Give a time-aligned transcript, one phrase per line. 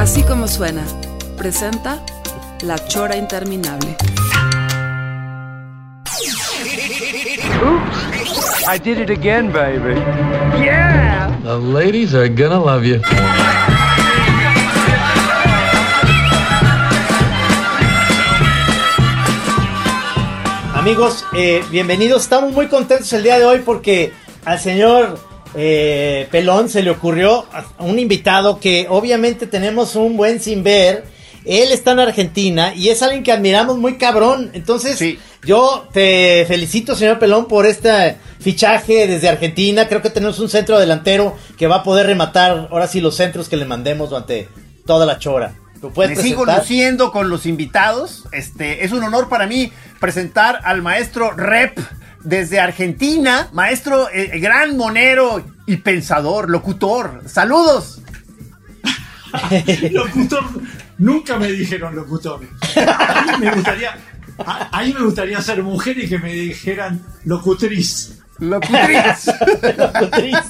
[0.00, 0.82] Así como suena,
[1.36, 2.02] presenta
[2.62, 3.98] La Chora Interminable.
[7.62, 10.00] Oops, I did it again, baby.
[10.58, 11.38] Yeah!
[11.42, 13.02] The ladies are gonna love you.
[20.74, 22.22] Amigos, eh, bienvenidos.
[22.22, 24.14] Estamos muy contentos el día de hoy porque
[24.46, 25.18] al señor
[25.54, 31.04] eh, Pelón se le ocurrió a un invitado que obviamente tenemos un buen sin ver.
[31.44, 34.50] Él está en Argentina y es alguien que admiramos muy cabrón.
[34.52, 35.18] Entonces, Sí.
[35.42, 39.88] yo te felicito, señor Pelón, por este fichaje desde Argentina.
[39.88, 43.48] Creo que tenemos un centro delantero que va a poder rematar ahora sí los centros
[43.48, 44.48] que le mandemos durante
[44.86, 45.54] toda la chora.
[45.80, 48.24] ¿Lo puedes Me sigo luciendo con los invitados.
[48.32, 51.78] Este es un honor para mí presentar al maestro Rep
[52.22, 57.22] desde Argentina, maestro eh, gran monero y pensador, locutor.
[57.26, 58.00] Saludos.
[59.90, 60.44] locutor,
[60.98, 62.40] nunca me dijeron locutor.
[62.76, 63.96] A mí me gustaría,
[64.38, 68.16] a, a mí me gustaría ser mujer y que me dijeran locutriz.
[68.38, 69.30] Locutriz.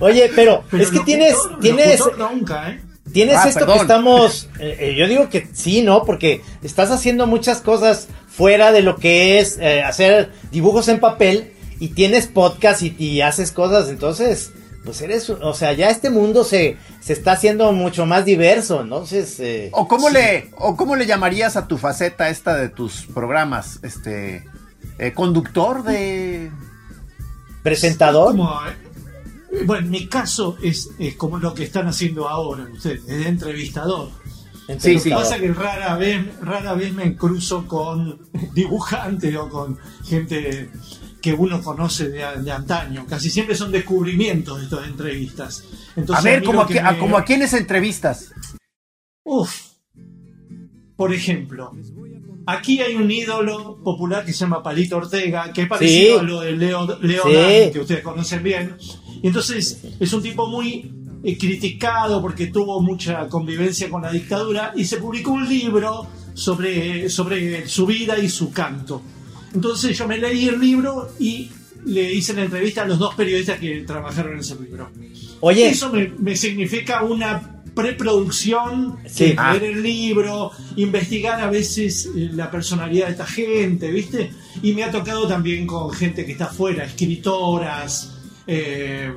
[0.00, 2.82] Oye, pero, Pero es que locutor- tienes, tienes, nunca, ¿eh?
[3.12, 3.74] Tienes Ah, esto perdón.
[3.76, 6.04] que estamos, eh, eh, yo digo que sí, ¿no?
[6.04, 11.52] Porque estás haciendo muchas cosas fuera de lo que es eh, hacer dibujos en papel
[11.78, 14.52] y tienes podcast y, y haces cosas, entonces,
[14.84, 19.38] pues eres, o sea, ya este mundo se, se está haciendo mucho más diverso, entonces...
[19.40, 23.78] eh, ¿O cómo le o cómo le llamarías a tu faceta esta de tus programas?
[23.82, 24.44] Este
[24.98, 26.50] eh, conductor de
[27.62, 28.32] presentador.
[28.32, 33.06] Como, eh, bueno, en mi caso es, es como lo que están haciendo ahora ustedes,
[33.06, 34.08] de entrevistador.
[34.78, 35.08] Sí, Lo sí.
[35.10, 38.18] que pasa es que rara vez, rara vez me cruzo con
[38.54, 40.70] dibujantes o con gente
[41.20, 43.04] que uno conoce de, de antaño.
[43.08, 45.64] Casi siempre son descubrimientos de estas entrevistas.
[45.96, 48.32] Entonces, A ver, lo a, que me- como a quiénes entrevistas.
[49.24, 49.52] Uf.
[50.96, 51.72] Por ejemplo,
[52.46, 56.20] aquí hay un ídolo popular que se llama Palito Ortega, que es parecido Sí.
[56.20, 57.32] a lo de Leo, Leo Sí.
[57.34, 58.76] Dan, que ustedes conocen bien.
[59.22, 64.72] Y entonces es un tipo muy eh, criticado porque tuvo mucha convivencia con la dictadura
[64.76, 69.02] y se publicó un libro sobre, sobre su vida y su canto.
[69.54, 71.50] Entonces yo me leí el libro y
[71.84, 74.90] le hice la entrevista a los dos periodistas que trabajaron en ese libro.
[75.40, 79.34] Oye, Eso me, me significa una preproducción, Sí.
[79.36, 79.54] Ah.
[79.54, 84.30] leer el libro, investigar a veces eh, la personalidad de esta gente, ¿viste?
[84.62, 89.12] Y me ha tocado también con gente que está afuera, escritoras, eh,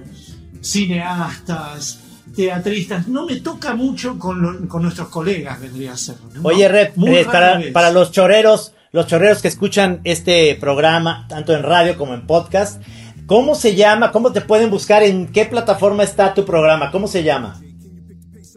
[0.66, 2.00] cineastas,
[2.36, 3.08] teatristas.
[3.08, 6.16] No me toca mucho con, lo- con nuestros colegas, vendría a ser.
[6.34, 6.42] ¿no?
[6.44, 11.64] Oye, Rep, eh, para, para los choreros, los choreros que escuchan este programa, tanto en
[11.64, 12.82] radio como en podcast,
[13.26, 14.12] ¿cómo se llama?
[14.12, 15.04] ¿Cómo te pueden buscar?
[15.04, 16.92] ¿En qué plataforma está tu programa?
[16.92, 17.60] ¿Cómo se llama?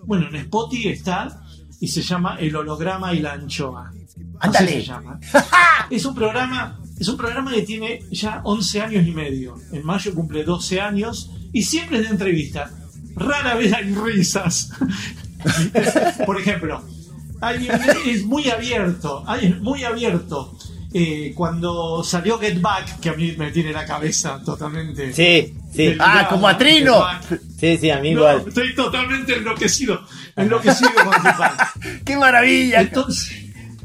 [0.04, 1.40] Bueno, en Spotify está
[1.80, 3.90] y se llama El holograma y la anchoa.
[3.90, 4.70] Así Ándale.
[4.72, 5.20] se llama.
[5.90, 9.54] es un programa, es un programa que tiene ya 11 años y medio.
[9.72, 12.70] En mayo cumple 12 años y siempre es de entrevista.
[13.16, 14.70] Rara vez hay risas.
[16.26, 16.82] Por ejemplo,
[17.40, 17.68] hay-
[18.06, 20.56] es muy abierto, hay- muy abierto.
[20.94, 25.12] Eh, cuando salió Get Back, que a mí me tiene la cabeza totalmente.
[25.12, 27.04] Sí, sí, Ah, como a Trino.
[27.60, 28.44] Sí, sí, a mí No, igual.
[28.48, 30.00] estoy totalmente enloquecido.
[30.34, 32.02] Enloquecido con Back.
[32.06, 32.80] ¡Qué maravilla!
[32.80, 33.30] Entonces,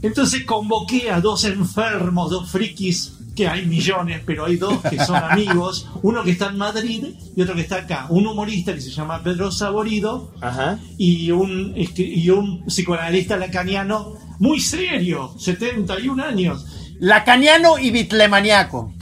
[0.02, 5.16] entonces convoqué a dos enfermos, dos frikis, que hay millones, pero hay dos que son
[5.32, 5.88] amigos.
[6.04, 7.06] Uno que está en Madrid
[7.36, 8.08] y otro que está acá.
[8.10, 10.80] Un humorista que se llama Pedro Saborido Ajá.
[10.98, 16.66] y un, y un psicoanalista lacaniano muy serio, 71 años.
[17.00, 18.94] Lacaniano y bitlemaniaco.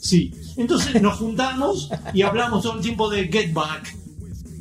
[0.00, 0.32] Sí.
[0.56, 3.96] Entonces nos juntamos y hablamos todo el tiempo de Get Back,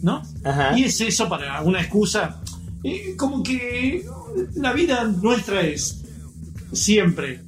[0.01, 0.23] ¿no?
[0.43, 0.77] Ajá.
[0.77, 2.41] Y es eso para una excusa.
[2.83, 4.03] eh, como que
[4.55, 6.03] la vida nuestra es
[6.71, 7.41] siempre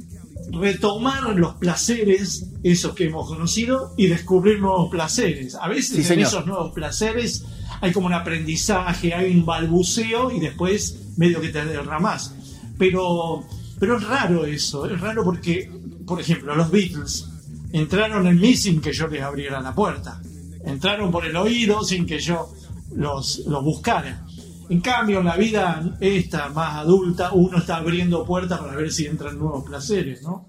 [0.51, 5.55] retomar los placeres, esos que hemos conocido, y descubrir nuevos placeres.
[5.55, 6.27] A veces Sí, en señor.
[6.27, 7.45] esos nuevos placeres
[7.81, 12.33] hay como un aprendizaje, hay un balbuceo y después medio que te derramás.
[12.77, 13.43] Pero,
[13.79, 15.69] pero es raro eso, es raro porque,
[16.05, 17.27] por ejemplo, los Beatles
[17.71, 20.21] entraron en Missing que yo les abriera la puerta.
[20.65, 22.51] entraron por el oído sin que yo
[22.95, 24.24] los, los buscara.
[24.69, 29.05] En cambio, en la vida esta más adulta, uno está abriendo puertas para ver si
[29.05, 30.47] entran nuevos placeres, ¿no?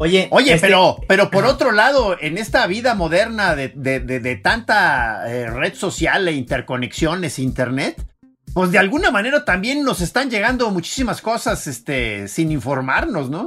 [0.00, 4.20] Oye, Oye, este- pero, pero por otro lado, en esta vida moderna de, de- de-
[4.20, 8.06] de tanta eh, red social e interconexiones, internet,
[8.54, 13.46] pues de alguna manera también nos están llegando muchísimas cosas este, sin informarnos, ¿no?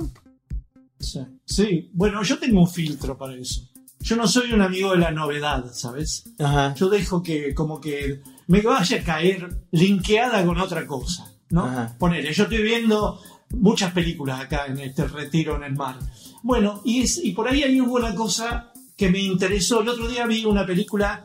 [1.00, 1.22] Sí.
[1.46, 3.62] Sí, bueno, yo tengo un filtro para eso.
[4.02, 6.24] Yo no soy un amigo de la novedad, ¿sabes?
[6.40, 6.74] Ajá.
[6.76, 8.22] Yo dejo que como que
[8.52, 11.64] me vaya a caer linkeada con otra cosa, ¿no?
[11.66, 11.96] Ajá.
[11.98, 13.20] Ponele, yo estoy viendo
[13.52, 15.98] muchas películas acá en este retiro en el mar.
[16.44, 19.82] Bueno, y, es, y por ahí hay una cosa que me interesó.
[19.82, 21.24] El otro día vi una película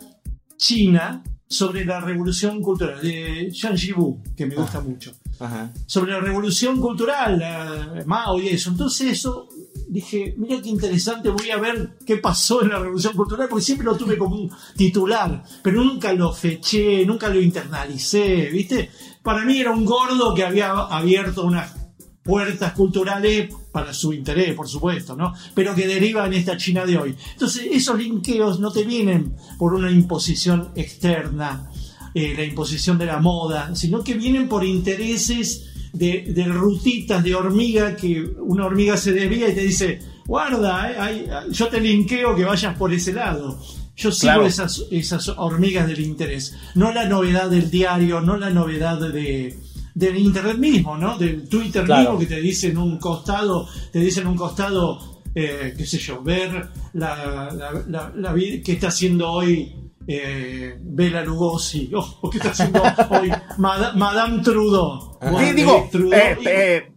[0.56, 5.72] china sobre la revolución cultural de Zhang Jibu, que me gusta mucho Ajá.
[5.86, 8.70] sobre la revolución cultural, la- Mao y eso.
[8.70, 9.48] Entonces eso,
[9.88, 13.84] dije, mira qué interesante, voy a ver qué pasó en la revolución cultural, porque siempre
[13.84, 18.90] lo tuve como un titular, pero nunca lo feché, nunca lo internalicé, ¿viste?
[19.22, 21.74] Para mí era un gordo que había abierto unas
[22.22, 25.32] puertas culturales para su interés, por supuesto, ¿no?
[25.54, 27.16] Pero que deriva en esta China de hoy.
[27.32, 31.70] Entonces, esos linkeos no te vienen por una imposición externa,
[32.12, 37.34] eh, la imposición de la moda, sino que vienen por intereses de, de rutitas de
[37.34, 42.34] hormiga que una hormiga se desvía y te dice, guarda, eh, hay- yo te linkeo
[42.36, 43.58] que vayas por ese lado.
[43.96, 44.46] Yo sigo Claro.
[44.46, 49.56] esas, esas hormigas del interés, no la novedad del diario, no la novedad de,
[49.94, 51.16] del internet mismo, ¿no?
[51.16, 52.02] Del Twitter Claro.
[52.12, 55.96] mismo que te dice en un costado, te dice en un costado, eh, qué sé
[55.98, 59.72] yo, ver la, la, la- la vi- que está haciendo hoy
[60.08, 65.18] eh, Bela Lugosi, oh, o qué está haciendo hoy Mada- Madame Trudeau.
[65.38, 66.92] Sí, digo, Trudeau, eh, y- eh,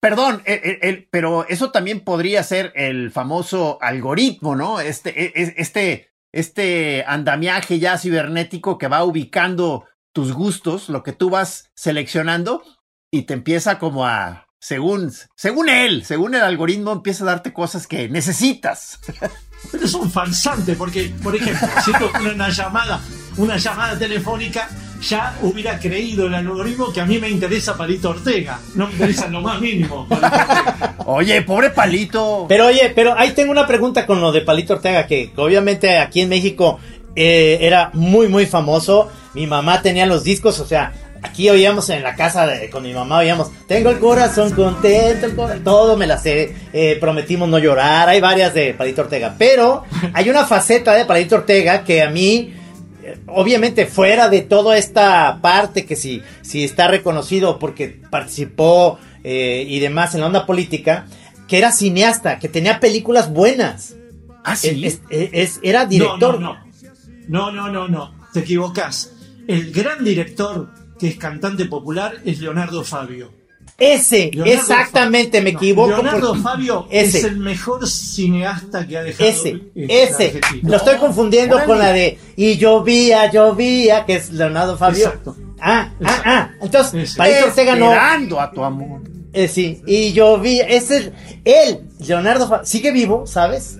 [0.00, 4.80] perdón, eh, eh, el- pero eso también podría ser el famoso algoritmo, ¿no?
[4.80, 11.12] Este, eh, es- este, este andamiaje ya cibernético que va ubicando tus gustos, lo que
[11.12, 12.62] tú vas seleccionando
[13.10, 17.86] y te empieza como a, según, según él, según el algoritmo, empieza a darte cosas
[17.86, 18.98] que necesitas.
[19.70, 23.00] Pero es un farsante, porque, por ejemplo, fuera una llamada,
[23.36, 24.68] una llamada telefónica,
[25.00, 28.60] ya hubiera creído el algoritmo que a mí me interesa Palito Ortega.
[28.74, 30.06] No me interesa lo más mínimo.
[30.08, 30.94] Palito Ortega.
[31.06, 32.46] Oye, pobre palito.
[32.48, 36.20] Pero oye, pero ahí tengo una pregunta con lo de Palito Ortega, que obviamente aquí
[36.20, 36.78] en México
[37.14, 39.10] eh, era muy, muy famoso.
[39.34, 40.92] Mi mamá tenía los discos, o sea,
[41.26, 45.34] aquí oíamos en la casa de- con mi mamá, oíamos, tengo el corazón contento, el
[45.36, 49.84] cora- todo me la sé, eh, prometimos no llorar, hay varias de Palito Ortega, pero
[50.12, 52.54] hay una faceta de Palito Ortega que a mí
[53.04, 59.64] eh, obviamente fuera de toda esta parte que si, si está reconocido porque participó eh,
[59.68, 61.06] y demás en la onda política,
[61.48, 63.94] que era cineasta, que tenía películas buenas.
[64.44, 64.84] Ah, sí.
[64.84, 66.40] Es- es- es- era director.
[66.40, 66.56] No,
[67.28, 69.12] no, no, no, no, no, te equivocás.
[69.48, 73.32] El gran director que es cantante popular es Leonardo Fabio.
[73.78, 75.88] Ese, Leonardo exactamente, me no, equivoco.
[75.88, 77.18] Leonardo porque- Fabio ese.
[77.18, 80.24] es el mejor cineasta que ha dejado Ese, ese.
[80.26, 80.70] Argentina.
[80.70, 85.06] Lo estoy confundiendo con la de Y llovía, llovía, que es Leonardo Fabio.
[85.06, 85.36] Exacto.
[85.60, 86.22] Ah, ah, Exacto.
[86.26, 86.50] ah.
[86.62, 87.92] Entonces, Ortega no.
[87.92, 89.00] Esperando a tu amor.
[89.34, 90.66] Eh, sí, y llovía.
[90.66, 91.10] Ese es
[91.44, 92.64] él, Leonardo Fabio.
[92.64, 93.78] Sigue vivo, ¿sabes?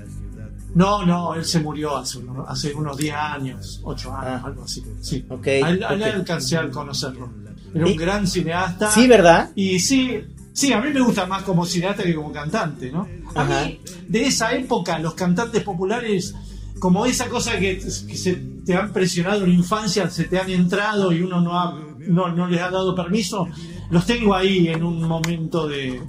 [0.77, 4.47] No, no, él se murió hace, unos- hace unos 10 años, 8 años, Ah.
[4.47, 4.85] algo así.
[5.01, 5.25] Sí.
[5.29, 6.09] Ok, A él, a él ok.
[6.17, 7.31] alcancé a conocerlo.
[7.75, 8.91] Era Y- un gran cineasta.
[8.91, 9.51] Sí, ¿verdad?
[9.55, 10.21] Y sí,
[10.53, 13.09] sí, a mí me gusta más como cineasta que como cantante, ¿no?
[13.35, 16.35] A mí, de esa época, los cantantes populares,
[16.79, 18.35] como esa cosa que, que se
[18.67, 21.75] te han presionado en la infancia, se te han entrado y uno no, ha,
[22.07, 23.49] no, no les ha dado permiso,
[23.91, 26.03] los tengo ahí en un momento de,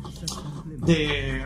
[0.85, 1.41] de,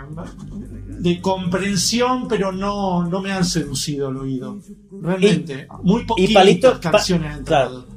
[1.02, 4.60] de comprensión, pero no, no me han seducido el oído.
[5.02, 7.88] Realmente, muy poquitas Palito- pa- canciones han entrado.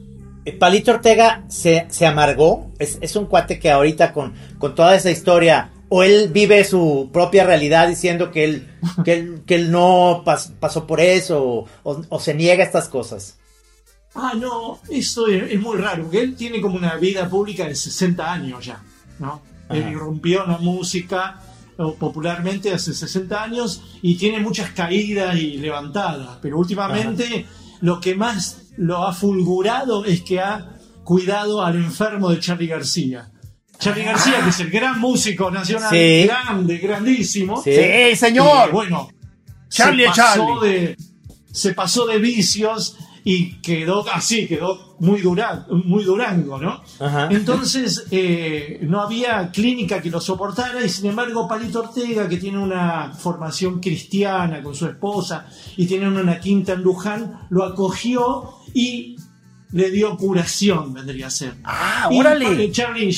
[0.47, 2.71] Eh, Palito Ortega se, se amargó.
[2.79, 7.11] Es, es un cuate que ahorita con, con toda esa historia, o él vive su
[7.13, 8.69] propia realidad diciendo que él,
[9.05, 12.67] que él, que él no pas- pasó por eso, o, o- o se niega a
[12.67, 13.39] estas cosas.
[14.15, 17.75] Ah, no, eso es, es muy raro, porque él tiene como una vida pública de
[17.75, 18.83] 60 años ya,
[19.19, 19.43] ¿no?
[19.69, 19.77] Ajá.
[19.77, 21.41] Él irrumpió en la música
[21.77, 27.47] popularmente hace 60 años y tiene muchas caídas y levantadas, pero últimamente
[27.81, 33.31] lo que más lo ha fulgurado es que ha cuidado al enfermo de Charlie García.
[33.79, 36.27] Charlie García, que es el gran músico nacional, Sí.
[36.27, 37.73] grande, grandísimo, Sí.
[37.75, 38.69] Sí, señor.
[38.69, 39.09] y, bueno,
[39.69, 40.69] Charlie se pasó, Charlie.
[40.71, 40.97] De,
[41.53, 46.83] se pasó de vicios y quedó así, quedó muy, dura, muy durango, ¿no?
[47.01, 47.29] Ajá.
[47.31, 52.59] Entonces eh, no había clínica que lo soportara y sin embargo Palito Ortega, que tiene
[52.59, 59.17] una formación cristiana con su esposa y tiene una quinta en Luján, lo acogió y
[59.73, 61.55] le dio curación, vendría a ser.
[61.65, 62.65] Ah, Y, órale.
[62.65, 63.11] eh, Charlie,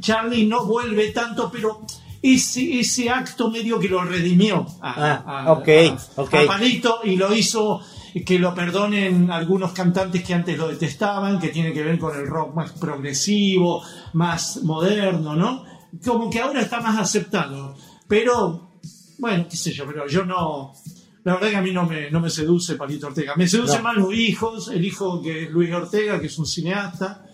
[0.00, 1.84] Charlie no vuelve tanto, pero
[2.22, 5.68] ese, ese acto medio que lo redimió a, Ah, a- ok,
[6.16, 6.34] a- ok.
[6.34, 7.80] a Palito y lo hizo
[8.24, 12.26] que lo perdonen algunos cantantes que antes lo detestaban, que tiene que ver con el
[12.26, 13.82] rock más progresivo,
[14.14, 15.64] más moderno, ¿no?
[16.04, 17.74] Como que ahora está más aceptado.
[18.06, 18.70] Pero,
[19.18, 20.72] bueno, qué sé yo, pero yo no...
[21.24, 23.34] La verdad que a mí no me, no me seduce Palito Ortega.
[23.36, 23.82] Me seducen No.
[23.82, 27.24] más los hijos, el hijo que es Luis Ortega, que es un cineasta.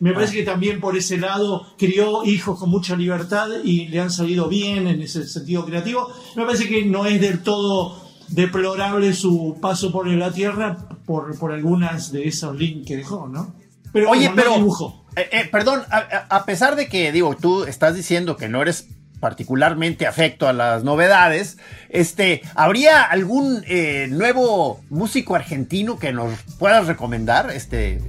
[0.00, 0.14] Me Ah.
[0.14, 4.48] parece que también por ese lado crió hijos con mucha libertad y le han salido
[4.48, 6.08] bien en ese sentido creativo.
[6.34, 8.01] Me parece que no es del todo
[8.34, 13.54] deplorable su paso por la Tierra por, por algunas de esos links que dejó, ¿no?
[13.92, 14.54] Pero Oye, no pero.
[14.56, 15.04] dibujó.
[15.16, 18.88] eh, eh, perdón, a, pesar de que, digo, tú estás diciendo que no eres
[19.20, 21.58] particularmente afecto a las novedades,
[21.90, 27.50] este, ¿habría algún eh, nuevo músico argentino que nos puedas recomendar?
[27.50, 28.00] Este,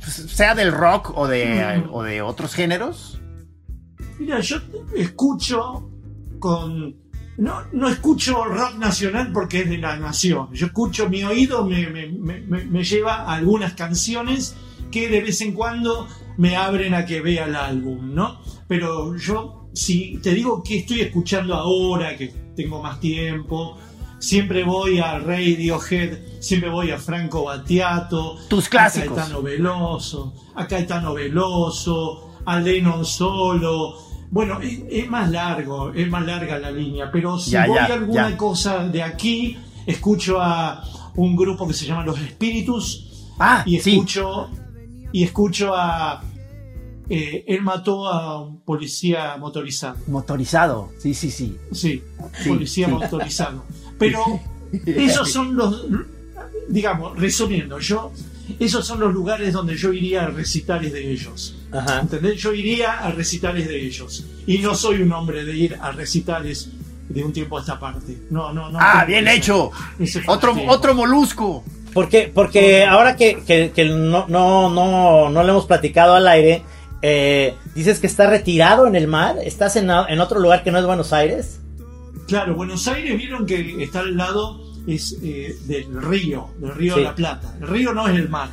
[0.00, 1.92] sea del rock o de, Mm.
[1.92, 3.20] o de otros géneros.
[4.18, 4.58] Mira, yo
[4.96, 5.90] escucho
[6.38, 6.94] con.
[7.36, 10.48] No, no escucho rock nacional porque es de la nación.
[10.52, 14.54] Yo escucho, mi oído me, me- me- lleva a algunas canciones
[14.92, 16.06] que de vez en cuando
[16.38, 18.40] me abren a que vea el álbum, ¿no?
[18.68, 23.78] Pero yo, si te digo que estoy escuchando ahora, que tengo más tiempo,
[24.20, 29.16] siempre voy a Radiohead, siempre voy a Franco Battiato, Tus a clásicos.
[29.16, 34.13] Caetano Veloso, a Caetano Veloso, a Lennon Solo.
[34.30, 37.84] Bueno, es, es más largo, es más larga la línea, pero si Ya, voy ya,
[37.86, 38.36] a alguna ya.
[38.36, 40.82] cosa de aquí, escucho a
[41.16, 43.90] un grupo que se llama Los Espíritus Ah, y sí.
[43.92, 44.48] escucho
[45.12, 46.22] y escucho a
[47.08, 49.96] eh, él mató a un policía motorizado.
[50.06, 50.90] Motorizado.
[50.98, 51.56] Sí, sí, sí.
[51.70, 52.02] Sí,
[52.42, 52.92] Sí, policía sí.
[52.92, 53.64] motorizado.
[53.98, 54.22] Pero
[54.86, 55.86] esos son los,
[56.68, 58.10] digamos, resumiendo, yo,
[58.58, 61.56] esos son los lugares donde yo iría a recitales de ellos.
[61.74, 62.00] Ajá.
[62.00, 62.36] ¿Entendés?
[62.40, 64.24] Yo iría a recitales de ellos.
[64.46, 66.70] Y no soy un hombre de ir a recitales
[67.08, 68.16] de un tiempo a esta parte.
[68.30, 68.78] No, no, no.
[68.80, 69.70] Ah, bien ese- hecho.
[69.98, 71.64] ese Otro, otro molusco.
[71.92, 76.62] Porque, porque ahora que, que- que no, no, no, no le hemos platicado al aire,
[77.02, 79.36] eh, dices que está retirado en el mar.
[79.44, 81.60] ¿Estás en, en otro lugar que no es Buenos Aires?
[82.26, 87.00] Claro, Buenos Aires vieron que está al lado es eh, del río, del río Sí.
[87.00, 87.56] de la Plata.
[87.60, 88.48] El río no es el mar.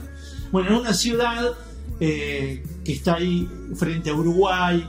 [0.51, 1.51] Bueno, es una ciudad
[1.99, 4.87] eh, que está ahí frente a Uruguay,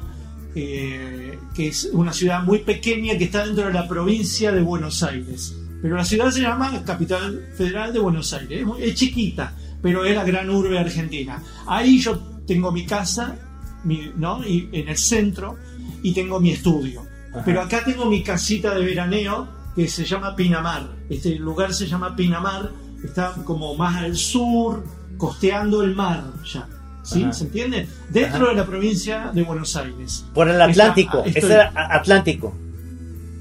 [0.54, 5.02] eh, que es una ciudad muy pequeña que está dentro de la provincia de Buenos
[5.02, 5.56] Aires.
[5.80, 8.64] Pero la ciudad se llama Capital Federal de Buenos Aires.
[8.78, 11.42] Es, chiquita, pero es la gran urbe argentina.
[11.66, 13.36] Ahí yo tengo mi casa,
[13.84, 14.46] mi- ¿no?
[14.46, 15.56] Y en el centro,
[16.02, 17.02] y tengo mi estudio.
[17.44, 20.88] Pero acá tengo mi casita de veraneo que se llama Pinamar.
[21.08, 22.70] Este lugar se llama Pinamar,
[23.02, 24.84] está como más al sur,
[25.16, 26.68] costeando el mar ya.
[27.02, 27.22] ¿Sí?
[27.24, 27.32] Ajá.
[27.32, 27.88] ¿Se entiende?
[28.10, 30.24] Dentro de la provincia de Buenos Aires.
[30.34, 31.24] Por el Atlántico.
[31.26, 32.54] era a- Atlántico.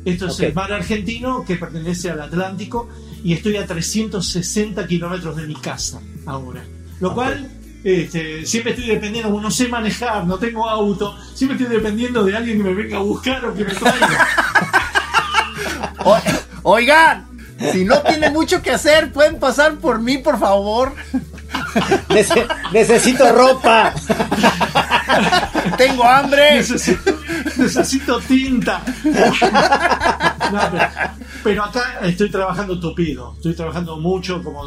[0.03, 0.39] esto es Ok.
[0.41, 2.89] el mar argentino que pertenece al Atlántico
[3.23, 6.63] y estoy a 360 kilómetros de mi casa ahora.
[6.99, 7.49] Lo cual
[7.83, 12.57] este, siempre estoy dependiendo, no sé manejar, no tengo auto, siempre estoy dependiendo de alguien
[12.57, 14.27] que me venga a buscar o que me traiga.
[16.03, 16.17] O-
[16.63, 17.27] oigan,
[17.71, 20.93] si no tienen mucho que hacer, pueden pasar por mí, por favor.
[22.09, 23.93] Nece- necesito ropa.
[25.77, 26.55] Tengo hambre.
[26.55, 27.11] necesito,
[27.57, 28.83] necesito tinta.
[30.51, 30.83] No, pero,
[31.45, 34.63] pero acá estoy trabajando tupido, estoy trabajando mucho como...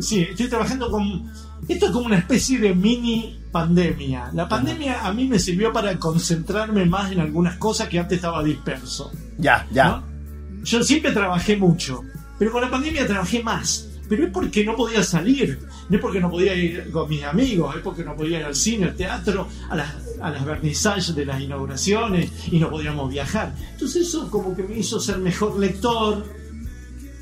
[0.00, 1.30] Sí, estoy trabajando con...
[1.68, 4.30] Esto es como una especie de mini pandemia.
[4.32, 8.42] La pandemia a mí me sirvió para concentrarme más en algunas cosas que antes estaba
[8.42, 9.12] disperso.
[9.38, 9.84] Ya, ya.
[9.88, 10.02] ¿no?
[10.64, 12.02] Yo siempre trabajé mucho,
[12.36, 13.86] pero con la pandemia trabajé más.
[14.10, 17.76] Pero es porque no podía salir, no es porque no podía ir con mis amigos,
[17.76, 21.24] es porque no podía ir al cine, al teatro, a las, a las vernisajes de
[21.24, 23.54] las inauguraciones y no podíamos viajar.
[23.70, 26.24] Entonces eso como que me hizo ser mejor lector,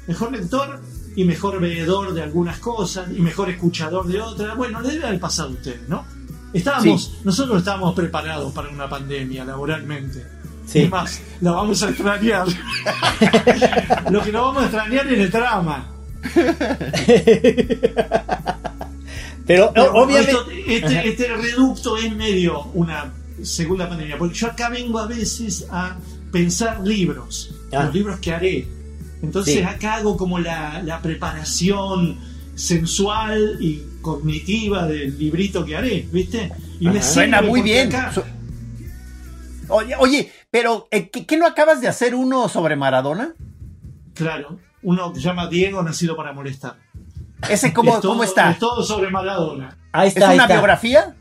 [0.07, 0.81] mejor lector
[1.15, 4.57] y mejor veedor de algunas cosas y mejor escuchador de otras.
[4.57, 6.07] Bueno, le debe haber pasado a ustedes, ¿no?
[6.55, 10.27] Estábamos, nosotros estábamos preparados para una pandemia laboralmente.
[10.65, 10.81] Sí.
[10.81, 12.47] Es más, la vamos a extrañar.
[14.11, 15.98] Lo que no vamos a extrañar es el trama.
[19.47, 20.31] Pero, obviamente.
[20.33, 25.67] esto- este, este reducto es medio una segunda pandemia, porque yo acá vengo a veces
[25.71, 25.97] a
[26.33, 27.85] pensar libros, Ah.
[27.85, 28.67] los libros que haré.
[29.23, 29.63] Entonces Sí.
[29.63, 32.19] acá hago como la, la preparación
[32.55, 36.51] sensual y cognitiva del librito que haré, ¿viste?
[36.81, 37.89] Y me Suena sirve muy bien.
[37.95, 38.13] acá-
[39.71, 43.35] Oye, oye, pero eh, ¿qué, qué no acabas de hacer uno sobre Maradona?
[44.15, 46.77] claro, uno que se llama Diego nacido para molestar.
[47.49, 48.51] ¿Ese cómo, Es todo- cómo está?
[48.51, 49.77] Es todo sobre Maradona.
[49.93, 50.55] Ahí ¿Es está, ahí una está.
[50.55, 51.17] biografía?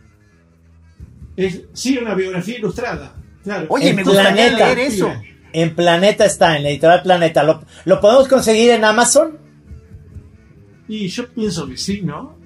[1.36, 3.14] Es, sí, una biografía ilustrada.
[3.44, 3.68] Claro.
[3.70, 4.66] Oye, En me gustaría Planeta.
[4.66, 5.14] leer eso.
[5.54, 7.44] En Planeta está, en la editorial Planeta.
[7.44, 9.38] ¿Lo, lo podemos conseguir en Amazon?
[10.88, 12.38] Y yo pienso que sí, ¿no?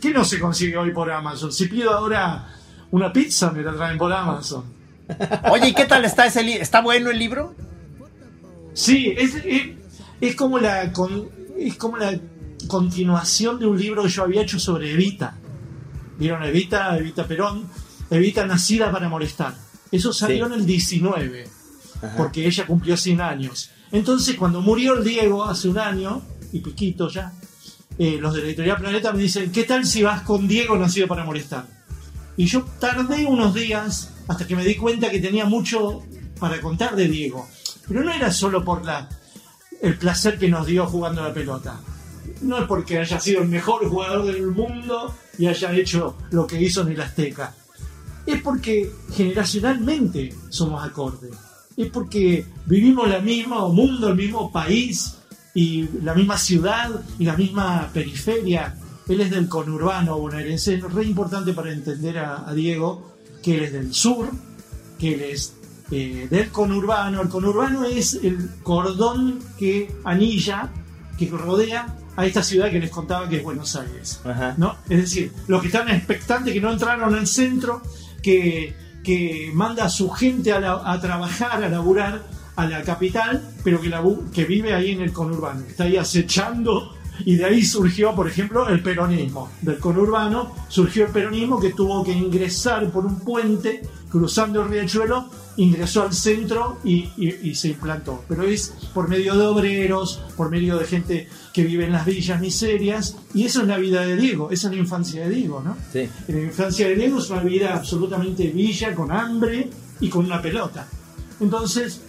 [0.00, 1.52] ¿Qué no se consigue hoy por Amazon?
[1.52, 2.48] Si pido ahora
[2.90, 4.64] una pizza, me la traen por Amazon.
[5.50, 6.62] Oye, ¿y qué tal está ese libro?
[6.62, 7.54] ¿Está bueno el libro?
[8.72, 9.68] Sí, es, es,
[10.28, 11.28] es como la con-
[11.58, 12.18] es como la
[12.68, 15.36] continuación de un libro que yo había hecho sobre Evita.
[16.18, 16.96] ¿Vieron Evita?
[16.96, 17.68] Evita Perón.
[18.10, 19.54] Evita nacida para molestar.
[19.90, 20.52] Eso salió Sí.
[20.52, 21.48] en el 19,
[22.16, 23.70] porque ella cumplió 100 años.
[23.92, 27.32] Entonces, cuando murió el Diego hace un año, y piquito ya,
[27.98, 31.06] eh, los de la editorial Planeta me dicen, ¿qué tal si vas con Diego nacido
[31.06, 31.66] para molestar?
[32.36, 36.02] Y yo tardé unos días hasta que me di cuenta que tenía mucho
[36.40, 37.48] para contar de Diego.
[37.86, 39.08] Pero no era solo por la,
[39.84, 41.78] el placer que nos dio jugando la pelota.
[42.40, 46.60] No es porque haya sido el mejor jugador del mundo y haya hecho lo que
[46.60, 47.54] hizo en el Azteca.
[48.24, 51.32] Es porque generacionalmente somos acordes.
[51.76, 55.16] Es porque vivimos el mismo mundo, el mismo país
[55.52, 58.74] y la misma ciudad y la misma periferia.
[59.06, 60.76] Él es del conurbano bonaerense.
[60.76, 63.12] Es re importante para entender a, a Diego
[63.42, 64.30] que él es del sur,
[64.98, 65.53] que él es
[65.90, 67.22] eh, del conurbano.
[67.22, 70.70] El conurbano es el cordón que anilla,
[71.18, 74.20] que rodea a esta ciudad que les contaba que es Buenos Aires.
[74.24, 74.54] Ajá.
[74.56, 74.76] ¿no?
[74.88, 77.82] Es decir, los que están expectantes, que no entraron al centro,
[78.22, 82.22] que, que manda a su gente a, la- a trabajar, a laburar
[82.56, 83.90] a la capital, pero que,
[84.32, 86.94] que vive ahí en el conurbano, que está ahí acechando.
[87.24, 89.50] Y de ahí surgió, por ejemplo, el peronismo.
[89.62, 95.28] Del conurbano surgió el peronismo que tuvo que ingresar por un puente, cruzando el riachuelo,
[95.56, 98.24] ingresó al centro y, y- y se implantó.
[98.28, 102.40] Pero es por medio de obreros, por medio de gente que vive en las villas
[102.40, 103.16] miserias.
[103.32, 105.76] Y eso es la vida de Diego, esa es la infancia de Diego, ¿no?
[105.92, 106.08] Sí.
[106.28, 110.86] La infancia de Diego es una vida absolutamente villa, con hambre y con una pelota.
[111.40, 112.00] Entonces,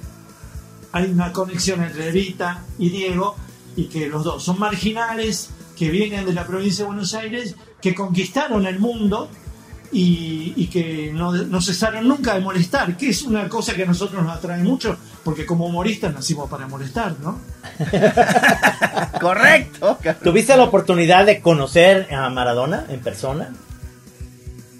[0.91, 3.35] hay una conexión entre Evita y Diego,
[3.75, 7.93] y que los dos son marginales, que vienen de la provincia de Buenos Aires, que
[7.93, 9.29] conquistaron el mundo
[9.91, 13.85] y, y que no, no cesaron nunca de molestar, que es una cosa que a
[13.85, 17.39] nosotros nos atrae mucho, porque como humoristas nacimos para molestar, ¿no?
[19.19, 19.97] Correcto.
[20.23, 23.53] ¿Tuviste la oportunidad de conocer a Maradona en persona?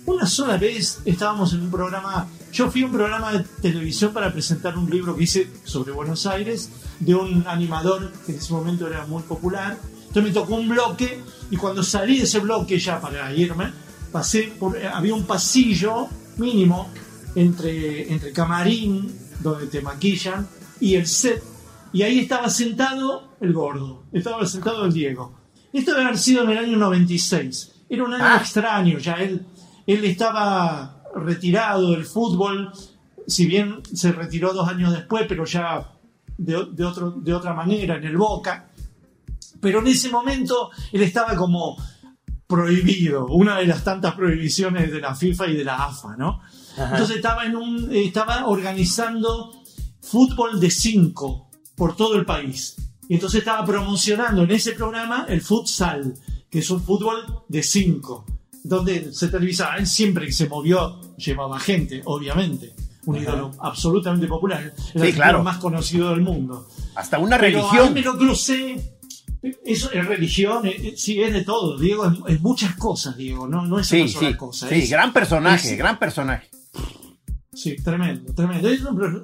[0.06, 4.32] Una sola vez estábamos en un programa, yo fui a un programa de televisión para
[4.32, 8.88] presentar un libro que hice sobre Buenos Aires, de un animador que en ese momento
[8.88, 9.78] era muy popular.
[10.08, 11.20] Entonces me tocó un bloque
[11.52, 13.74] y cuando salí de ese bloque ya para irme,
[14.10, 16.90] pasé por, había un pasillo mínimo
[17.36, 20.48] entre, entre camarín, donde te maquillan,
[20.80, 21.44] y el set.
[21.92, 25.38] Y ahí estaba sentado el gordo, estaba sentado el Diego.
[25.74, 27.72] Esto debe haber sido en el año 96.
[27.90, 28.38] Era un año Ah.
[28.40, 29.46] extraño, ya él,
[29.86, 32.72] él estaba retirado del fútbol,
[33.26, 35.92] si bien se retiró dos años después, pero ya
[36.38, 38.70] de, de otro, de otra manera, en el Boca.
[39.60, 41.78] Pero en ese momento él estaba como
[42.48, 46.42] prohibido, una de las tantas prohibiciones de la FIFA y de la AFA, ¿no?
[46.78, 49.64] Entonces estaba, en un, estaba organizando
[50.02, 52.76] fútbol de cinco por todo el país.
[53.08, 56.14] Y entonces estaba promocionando en ese programa el futsal,
[56.50, 58.26] que es un fútbol de cinco,
[58.64, 59.78] donde se televisaba.
[59.78, 62.74] Él siempre se movió llevaba gente, obviamente.
[63.06, 64.74] Un ídolo absolutamente popular.
[64.96, 65.44] El claro.
[65.44, 66.68] más conocido del mundo.
[66.96, 67.88] Hasta una Pero religión.
[67.90, 68.92] ahí me lo crucé.
[69.64, 71.78] Eso es religión, eh, eh, sí, es de todo.
[71.78, 73.48] Diego es, es muchas cosas, Diego.
[73.48, 74.36] No, no es Sí, una sola sí.
[74.38, 74.70] cosa.
[74.70, 76.50] Sí, es- gran personaje, gran personaje.
[77.54, 78.68] Sí, tremendo, tremendo.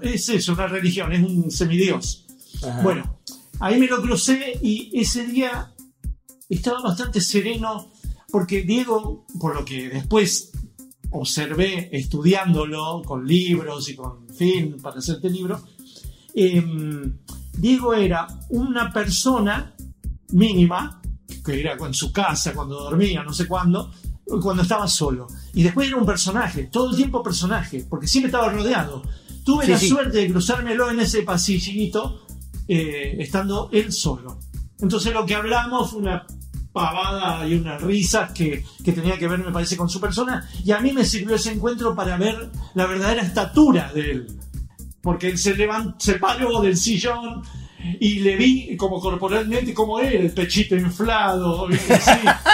[0.02, 2.28] Es eso, una religión, es un semidios.
[2.84, 3.20] Bueno,
[3.60, 5.72] ahí me lo crucé y ese día
[6.48, 7.88] estaba bastante sereno
[8.30, 10.52] porque Diego, por lo que después
[11.12, 15.62] observé estudiándolo con libros y con film para hacer este libro,
[16.34, 17.18] em,
[17.54, 19.76] Diego era una persona
[20.32, 21.02] mínima,
[21.46, 23.92] que era en su casa, cuando dormía, no sé cuándo,
[24.42, 25.28] cuando estaba solo.
[25.54, 29.04] Y después era un personaje, todo el tiempo personaje, porque siempre estaba rodeado.
[29.44, 29.90] Tuve Sí, la sí.
[29.90, 32.26] suerte de cruzármelo en ese pasillito,
[32.68, 34.40] eh, estando él solo.
[34.80, 36.26] Entonces lo que hablamos fue una
[36.72, 40.48] pavada y unas risas que, que tenía que ver, me parece, con su persona.
[40.64, 44.28] Y a mí me sirvió ese encuentro para ver la verdadera estatura de él.
[45.02, 47.44] Porque él se, levantó, se paró del sillón,
[48.00, 52.00] y le vi como corporalmente como era, el pechito inflado, ¿viste?
[52.02, 52.12] Sí,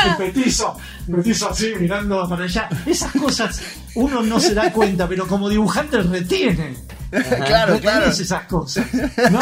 [0.09, 0.77] el petizo,
[1.07, 2.69] el petizo así mirando para allá.
[2.85, 3.61] Esas cosas
[3.95, 6.75] uno no se da cuenta, pero como dibujante retiene.
[7.09, 8.09] claro, No claro.
[8.09, 8.85] esas cosas,
[9.31, 9.39] ¿no?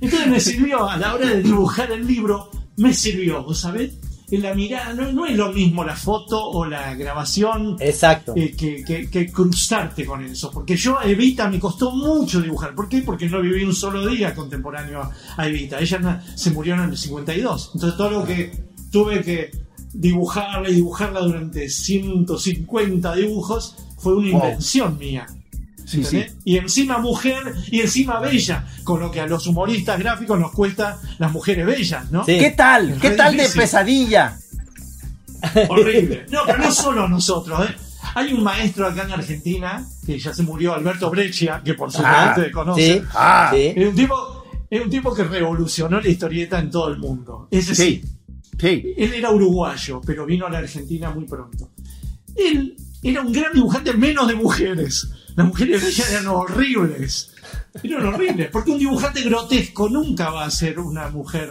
[0.00, 3.46] Entonces me sirvió, a la hora de dibujar el libro, me sirvió.
[3.48, 8.32] En la mirada, no, no es lo mismo la foto o la grabación Exacto.
[8.36, 10.50] eh, que, que- que cruzarte con eso.
[10.50, 12.74] Porque yo a Evita me costó mucho dibujar.
[12.74, 13.02] ¿Por qué?
[13.02, 15.78] Porque no viví un solo día contemporáneo a Evita.
[15.80, 17.72] Ella se murió en el 52.
[17.74, 18.52] Entonces todo lo que
[18.92, 19.50] tuve que
[19.92, 24.44] dibujarla y dibujarla durante 150 dibujos fue una Wow.
[24.44, 25.26] invención mía.
[26.44, 30.98] Y encima mujer y encima bella, con lo que a los humoristas gráficos nos cuesta
[31.18, 32.24] las mujeres bellas, ¿no?
[32.24, 32.38] Sí.
[32.38, 32.90] ¿Qué tal?
[32.90, 34.36] Es ¿Qué tal de pesadilla?
[35.68, 36.26] Horrible.
[36.30, 37.74] No, pero no solo nosotros, ¿eh?
[38.14, 42.16] Hay un maestro acá en Argentina, que ya se murió, Alberto Breccia, que por supuesto
[42.16, 43.00] Ah, ustedes conocen.
[43.02, 43.50] sí, Ah.
[43.54, 43.72] sí.
[43.76, 47.46] Es un tipo, es un tipo que revolucionó la historieta en todo el mundo.
[47.50, 47.74] Ese.
[47.74, 48.02] Sí.
[48.58, 48.94] Sí.
[48.96, 51.70] Él era uruguayo, pero vino a la Argentina muy pronto.
[52.36, 55.08] Él era un gran dibujante, menos de mujeres.
[55.36, 57.32] Las mujeres bellas eran horribles.
[57.82, 61.50] Eran horribles, porque un dibujante grotesco nunca va a ser una mujer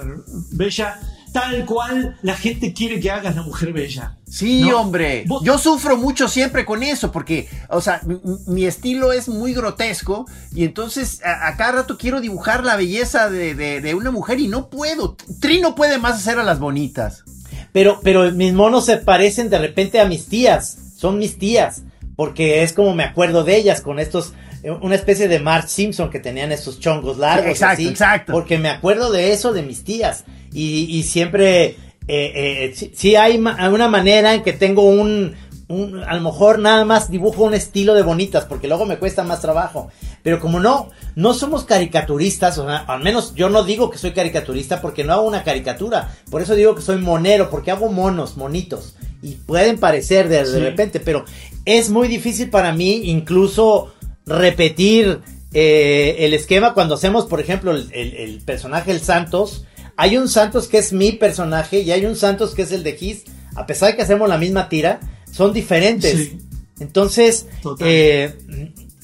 [0.51, 0.99] bella
[1.31, 4.17] tal cual la gente quiere que hagas la mujer bella.
[4.27, 4.81] Sí, ¿No?
[4.81, 5.23] hombre.
[5.27, 8.01] Vos- Yo sufro mucho siempre con eso, porque, o sea,
[8.47, 13.29] mi, estilo es muy grotesco y entonces a, a cada rato quiero dibujar la belleza
[13.29, 15.15] de, de- de una mujer y no puedo.
[15.39, 17.23] Tri no puede más hacer a las bonitas.
[17.71, 20.77] Pero, pero mis monos se parecen de repente a mis tías.
[20.97, 21.83] Son mis tías.
[22.19, 24.33] Porque es como me acuerdo de ellas con estos.
[24.61, 27.47] eh, Una especie de Marge Simpson que tenían estos chongos largos.
[27.49, 28.33] Exacto, así, exacto.
[28.33, 30.25] Porque me acuerdo de eso de mis tías.
[30.51, 31.63] Y, y siempre.
[31.67, 31.77] eh,
[32.09, 35.33] eh, sí, sí hay ma- una manera en que tengo un,
[35.69, 38.43] un- A lo mejor nada más dibujo un estilo de bonitas.
[38.43, 39.89] Porque luego me cuesta más trabajo.
[40.21, 44.11] Pero como no, no somos caricaturistas, o sea, al menos yo no digo que soy
[44.11, 46.09] caricaturista porque no hago una caricatura.
[46.29, 48.97] Por eso digo que soy monero, porque hago monos, monitos.
[49.21, 51.25] Y pueden parecer de, de repente, pero
[51.65, 53.93] es muy difícil para mí incluso
[54.25, 55.19] repetir
[55.53, 59.65] eh, el esquema cuando hacemos, por ejemplo, el, el- el personaje El Santos.
[59.97, 62.93] Hay un Santos que es mi personaje y hay un Santos que es el de
[62.95, 63.23] Gis.
[63.55, 64.99] A pesar de que hacemos la misma tira,
[65.31, 66.13] son diferentes.
[66.17, 66.37] Sí.
[66.79, 67.47] Entonces,
[67.85, 68.33] eh,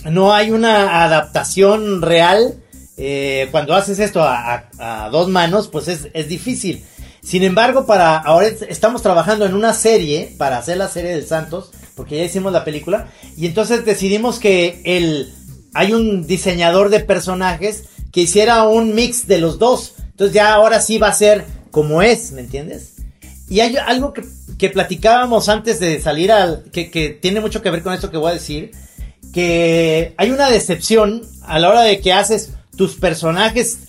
[0.06, 2.56] no hay una adaptación real.
[2.98, 6.82] eh, cuando haces esto a, a- a dos manos, pues es, es difícil.
[7.26, 11.26] Sin embargo, para ahora es- estamos trabajando en una serie, para hacer la serie del
[11.26, 15.34] Santos, porque ya hicimos la película, y entonces decidimos que el,
[15.74, 19.94] hay un diseñador de personajes que hiciera un mix de los dos.
[20.12, 22.94] Entonces ya ahora sí va a ser como es, ¿me entiendes?
[23.50, 24.24] Y hay algo que,
[24.58, 26.64] que platicábamos antes de salir al.
[26.72, 28.72] Que, que tiene mucho que ver con esto que voy a decir.
[29.34, 33.80] Que hay una decepción a la hora de que haces tus personajes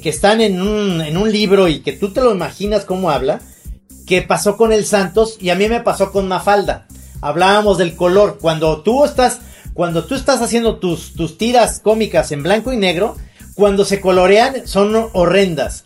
[0.00, 3.40] que están en un, en un libro y que tú te lo imaginas cómo habla.
[4.06, 6.86] Que pasó con el Santos y a mí me pasó con Mafalda.
[7.20, 8.38] Hablábamos del color.
[8.40, 9.40] Cuando tú estás.
[9.74, 13.16] Cuando tú estás haciendo tus, tus tiras cómicas en blanco y negro.
[13.54, 15.84] Cuando se colorean son horrendas.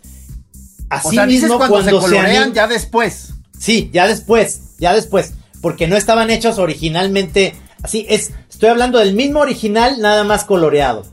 [0.89, 3.35] Así o sea, dices mismo cuando, se cuando se colorean ya después.
[3.59, 8.07] Sí, ya después, ya después, porque no estaban hechos originalmente así.
[8.09, 11.05] Es, estoy hablando del mismo original, nada más coloreado.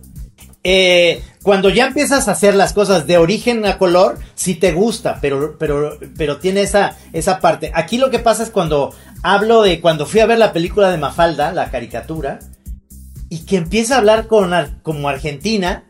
[0.63, 5.19] Eh, cuando ya empiezas a hacer las cosas de origen a color, sí te gusta,
[5.21, 7.71] pero, pero, pero tiene esa, esa parte.
[7.75, 10.97] Aquí lo que pasa es cuando hablo de cuando fui a ver la película de
[10.97, 12.39] Mafalda, la caricatura,
[13.29, 15.83] y que empieza a hablar con, como argentina,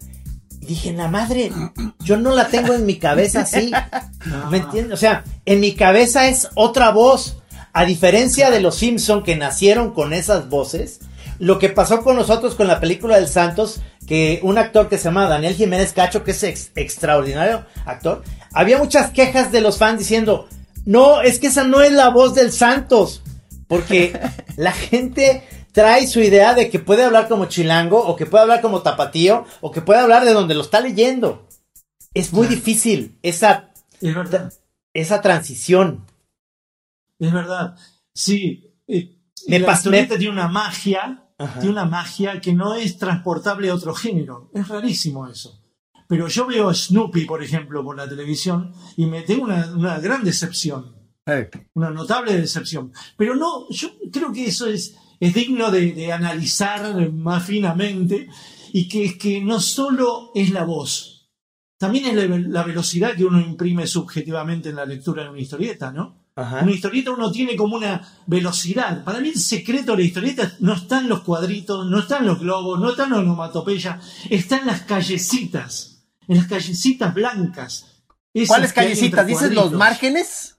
[0.62, 1.52] dije, la madre,
[2.00, 3.72] yo no la tengo en mi cabeza así.
[4.50, 4.94] ¿Me entiendes?
[4.94, 7.38] O sea, en mi cabeza es otra voz.
[7.74, 11.00] A diferencia de los Simpson que nacieron con esas voces,
[11.40, 15.06] lo que pasó con nosotros con la película del Santos, que un actor que se
[15.06, 20.00] llama Daniel Jiménez Cacho, que es ex- extraordinario actor, había muchas quejas de los fans
[20.00, 20.48] diciendo,
[20.86, 23.22] no, es que esa no es la voz del Santos,
[23.68, 24.20] porque
[24.58, 28.62] la gente trae su idea de que puede hablar como chilango, o que puede hablar
[28.62, 31.48] como tapatío, o que puede hablar de donde lo está leyendo.
[32.14, 34.54] Es muy difícil esa, Es verdad.
[34.94, 36.06] esa transición.
[37.20, 37.76] Es verdad.
[38.14, 38.72] Sí.
[38.88, 39.16] eh,
[39.48, 41.60] Me la pas- historieta me- tiene una magia, Ajá.
[41.60, 44.50] tiene una magia que no es transportable a otro género.
[44.54, 45.60] Es rarísimo eso.
[46.08, 50.00] Pero yo veo a Snoopy, por ejemplo, por la televisión y me tengo una, una
[50.00, 50.96] gran decepción.
[51.74, 52.92] Una notable decepción.
[53.18, 58.28] Pero no, yo creo que eso es, es digno de, de analizar más finamente
[58.74, 61.14] y que es que no solo es la voz,
[61.84, 65.92] también es la, la velocidad que uno imprime subjetivamente en la lectura de una historieta,
[65.92, 66.23] ¿no?
[66.36, 66.62] Ajá.
[66.64, 69.04] Una historieta uno tiene como una velocidad.
[69.04, 72.26] Para mí el secreto de la historieta no está en los cuadritos, no está en
[72.26, 77.86] los globos, no está en la onomatopeya, está en las callecitas, en las callecitas blancas.
[78.48, 79.28] ¿Cuáles callecitas?
[79.28, 80.58] ¿Dices los márgenes?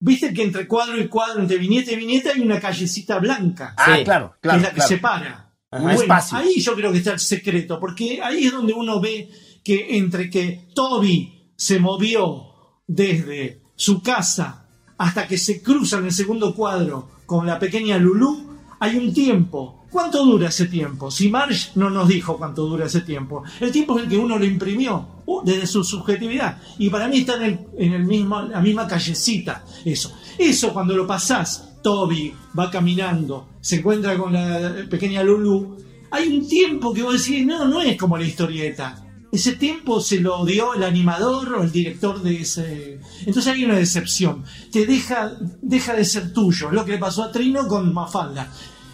[0.00, 3.74] Viste que entre cuadro y cuadro, entre viñeta y viñeta, hay una callecita blanca.
[3.76, 4.04] Ah, Sí.
[4.04, 4.58] claro, que claro.
[4.58, 4.88] es la que claro.
[4.88, 5.54] separa.
[5.70, 6.38] Un Bueno, espacio.
[6.38, 9.28] Ahí yo creo que está el secreto, porque ahí es donde uno ve
[9.64, 14.64] que entre que Toby se movió desde su casa
[14.98, 18.48] hasta que se cruza en el segundo cuadro con la pequeña Lulu,
[18.80, 19.86] hay un tiempo.
[19.90, 21.10] ¿Cuánto dura ese tiempo?
[21.12, 23.44] Si Marge no nos dijo cuánto dura ese tiempo.
[23.60, 26.60] El tiempo es el que uno le imprimió uh, desde su subjetividad.
[26.78, 29.64] Y para mí está en, el, en el mismo, la misma callecita.
[29.84, 30.12] Eso.
[30.36, 35.76] Eso cuando lo pasás, Toby va caminando, se encuentra con la pequeña Lulu.
[36.10, 39.07] Hay un tiempo que vos decís, no, no es como la historieta.
[39.30, 42.98] Ese tiempo se lo dio el animador o el director de ese.
[43.26, 44.44] Entonces hay una decepción.
[44.72, 46.68] Te deja, deja de ser tuyo.
[46.68, 48.50] Es lo que le pasó a Trino con Mafalda.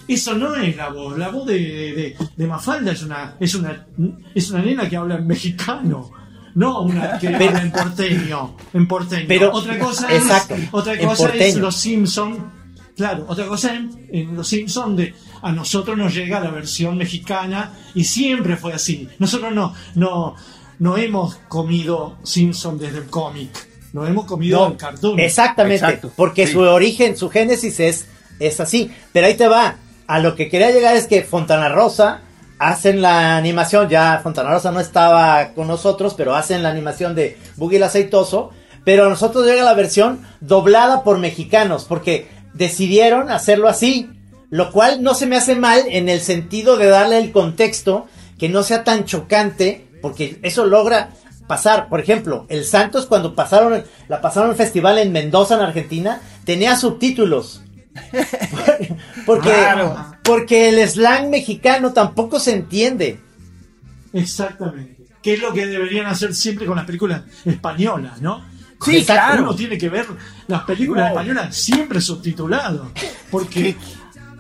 [0.09, 1.17] Eso no es la voz.
[1.17, 3.87] La voz de, de- de Mafalda es una, es una
[4.35, 6.11] es una nena que habla en mexicano.
[6.57, 8.57] No una que habla en porteño.
[8.73, 9.25] En porteño.
[9.29, 12.53] Pero- otra cosa exacto, es, otra en cosa es los Simpson.
[12.97, 17.75] Claro, otra cosa en, en Los Simpsons de a nosotros nos llega la versión mexicana
[17.95, 19.11] y siempre fue así.
[19.19, 20.37] Nosotros no, no,
[20.79, 23.51] no hemos comido Simpson desde el cómic,
[23.93, 25.21] no hemos comido el cartoon.
[25.21, 26.55] Exactamente, Exacto, porque sí.
[26.55, 28.07] su origen, su génesis es,
[28.41, 28.91] es así.
[29.13, 29.77] Pero ahí te va.
[30.07, 32.23] A lo que quería llegar es que Fontana Rosa
[32.59, 33.91] hacen la animación.
[33.91, 38.51] Ya Fontana Rosa no estaba con nosotros, pero hacen la animación de Boogie el Aceitoso.
[38.83, 44.09] Pero a nosotros llega la versión doblada por mexicanos, porque decidieron hacerlo así.
[44.51, 48.07] Lo cual no se me hace mal en el sentido de darle el contexto
[48.39, 51.11] que no sea tan chocante, porque eso logra
[51.47, 51.89] pasar.
[51.89, 56.77] Por ejemplo, el Santos cuando pasaron, la pasaron el festival en Mendoza, en Argentina, tenía
[56.77, 57.63] subtítulos.
[59.27, 59.97] porque, Claro.
[60.25, 63.21] porque el slang mexicano tampoco se entiende.
[64.13, 65.05] Exactamente.
[65.23, 68.45] Que es lo que deberían hacer siempre con las películas españolas, ¿no?
[68.85, 69.43] Sí, Exacto, claro.
[69.45, 70.07] Uno tiene que ver
[70.47, 72.81] las películas españolas siempre subtituladas.
[73.31, 73.77] Porque,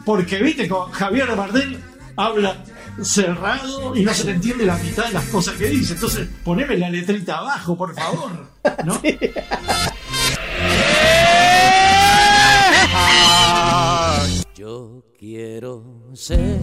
[0.04, 1.78] porque viste, con Javier Bardem
[2.16, 2.56] habla
[3.02, 5.94] cerrado y no se le entiende la mitad de las cosas que dice.
[5.94, 8.46] Entonces, poneme la letrita abajo, por favor.
[8.84, 9.00] ¿no?
[14.54, 15.82] Yo quiero
[16.14, 16.58] ser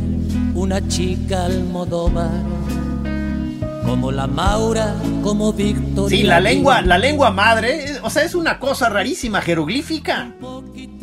[0.54, 2.32] una chica almodóvar,
[3.86, 6.18] como la Maura, como Victoria.
[6.18, 10.34] Sí, la lengua, la lengua madre, o sea, es una cosa rarísima, jeroglífica.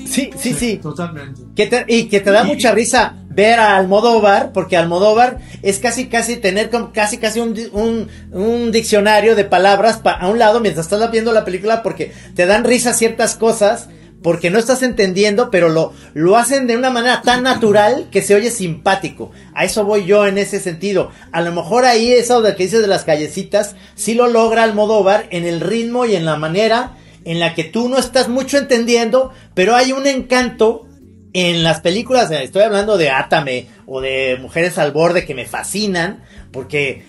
[0.08, 0.76] Sí, sí, sí.
[0.78, 1.42] Totalmente.
[1.54, 6.06] Que te- y que te da mucha risa ver a Almodóvar, porque Almodóvar es casi
[6.08, 10.86] casi tener como casi casi un, un diccionario de palabras pa- a un lado mientras
[10.86, 13.88] estás viendo la película porque te dan risa ciertas cosas
[14.20, 18.34] porque no estás entendiendo, pero lo, lo hacen de una manera tan natural que se
[18.34, 19.30] oye simpático.
[19.54, 21.12] A eso voy yo en ese sentido.
[21.30, 25.28] A lo mejor ahí eso de que dices de las callecitas, sí lo logra Almodóvar
[25.30, 26.96] en el ritmo y en la manera
[27.30, 30.86] en la que tú no estás mucho entendiendo, pero hay un encanto
[31.34, 36.24] en las películas, estoy hablando de Atame o de Mujeres al Borde que me fascinan,
[36.52, 37.04] porque,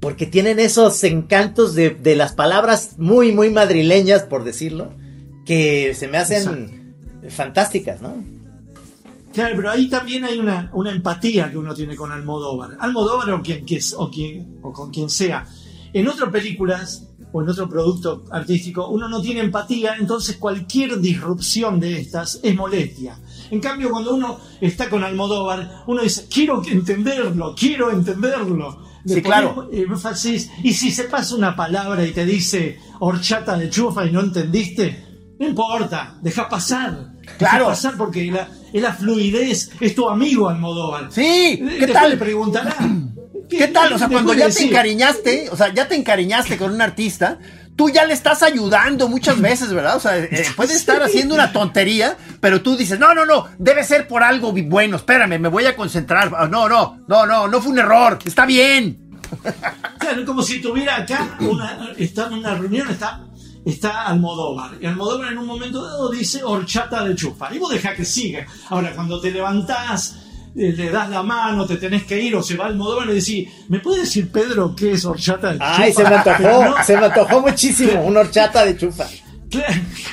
[0.00, 4.94] porque tienen esos encantos de, de las palabras muy, muy madrileñas, por decirlo,
[5.44, 6.94] que se me hacen
[7.28, 8.24] fantásticas, ¿no?
[9.34, 12.78] Claro, pero ahí también hay una, una empatía que uno tiene con Almodóvar.
[12.80, 15.46] Almodóvar o, quien, que es- o, quien, o con quien sea.
[15.92, 21.78] En otras películas o en otro producto artístico uno no tiene empatía, entonces cualquier disrupción
[21.80, 23.18] de estas es molestia.
[23.50, 28.84] En cambio, cuando uno está con Almodóvar, uno dice, quiero entenderlo, quiero entenderlo.
[29.06, 29.68] Sí, Le claro.
[30.62, 35.04] y si se pasa una palabra y te dice horchata de chufa y no entendiste,
[35.38, 37.12] no importa, deja pasar.
[37.22, 37.66] Deja Claro.
[37.66, 41.08] pasar porque la, es la fluidez, es tu amigo Almodóvar.
[41.10, 42.10] Sí, ¿qué después tal?
[42.10, 42.76] le preguntará.
[43.50, 43.92] ¿Qué tal?
[43.92, 47.38] O sea, cuando ya te encariñaste, o sea, ya te encariñaste con un artista,
[47.76, 49.96] tú ya le estás ayudando muchas veces, ¿verdad?
[49.96, 53.84] O sea, eh, puede estar haciendo una tontería, pero tú dices, no, no, no, debe
[53.84, 56.30] ser por algo bueno, espérame, me voy a concentrar.
[56.36, 59.20] Ah, No, no, no, no, no fue un error, está bien.
[59.98, 63.26] Claro, como si tuviera acá, una, está en una reunión, está,
[63.64, 64.72] está Almodóvar.
[64.80, 67.54] Y Almodóvar en un momento dado dice horchata de chufa.
[67.54, 68.46] Y vos dejá que siga.
[68.70, 72.56] Ahora, cuando te levantás, eh, le das la mano, te tenés que ir, o se
[72.56, 75.76] va Almodóvar y decís, ¿me puede decir Pedro qué es horchata de chufa?
[75.82, 79.06] Ay, se me antojó, no- se me antojó muchísimo, una horchata de chufa.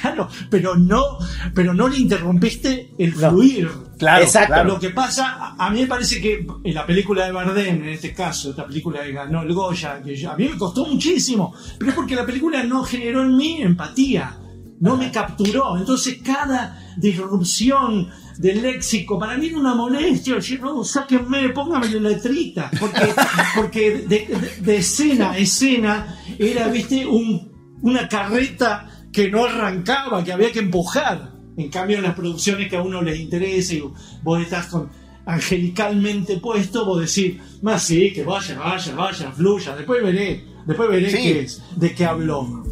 [0.01, 1.19] Claro, pero no,
[1.53, 3.69] pero no le interrumpiste el fluir.
[3.99, 4.47] Claro, Exacto.
[4.53, 4.69] claro.
[4.69, 7.89] Lo que pasa, a- a mí me parece que en la película de Bardem, en
[7.89, 11.53] este caso, esta película que ganó el Goya, que yo- a mí me costó muchísimo,
[11.77, 14.35] pero es porque la película no generó en mí empatía.
[14.79, 15.77] No me capturó.
[15.77, 20.35] Entonces cada disrupción del léxico para mí era una molestia.
[20.35, 22.69] Oye, no, sáquenme, pónganme la letrita.
[22.79, 23.13] Porque,
[23.55, 30.23] porque de, de- de escena a escena era, viste, un, una carreta que no arrancaba,
[30.23, 31.33] que había que empujar.
[31.57, 33.83] En cambio, en las producciones que a uno les interesa y
[34.21, 34.89] vos estás con
[35.25, 41.09] angelicalmente puesto, vos decís, más sí, que vaya, vaya, vaya, fluya, después veré, después veré
[41.09, 41.17] Sí.
[41.17, 42.63] qué es, de qué habló.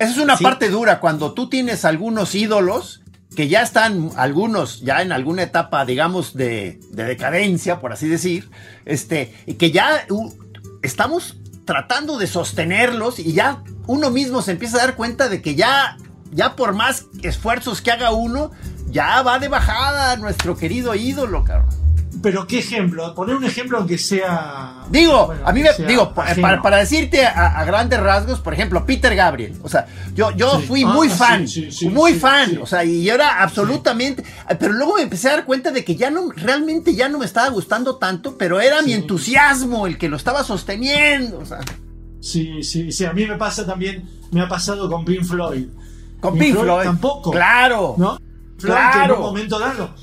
[0.00, 0.42] Esa es una Sí.
[0.44, 3.02] parte dura cuando tú tienes algunos ídolos
[3.36, 8.50] que ya están, algunos ya en alguna etapa, digamos, de, de decadencia, por así decir,
[8.86, 10.32] este, y que ya uh,
[10.82, 15.54] estamos tratando de sostenerlos y ya uno mismo se empieza a dar cuenta de que
[15.54, 15.96] ya,
[16.32, 18.50] ya por más esfuerzos que haga uno,
[18.90, 21.70] ya va de bajada nuestro querido ídolo, cabrón.
[22.22, 24.82] Pero qué ejemplo, poner un ejemplo aunque sea.
[24.90, 28.84] Digo, bueno, a mí me, digo, para, para decirte a, a grandes rasgos, por ejemplo,
[28.84, 30.66] Peter Gabriel, o sea, yo, yo Sí.
[30.66, 34.24] fui Ah, muy fan, sí, sí, muy fan, o sea, y yo era absolutamente,
[34.58, 37.26] pero luego me empecé a dar cuenta de que ya no, realmente ya no me
[37.26, 41.60] estaba gustando tanto, pero era mi entusiasmo el que lo estaba sosteniendo, o sea,
[42.22, 43.06] Sí, sí, sí.
[43.06, 45.68] A mí me pasa también, me ha pasado con Pink Floyd.
[46.20, 47.30] con Pink Pink Floyd Floyd, tampoco.
[47.30, 48.18] claro, ¿No?
[48.58, 48.98] Floyd, Claro.
[48.98, 49.94] que en un momento dado,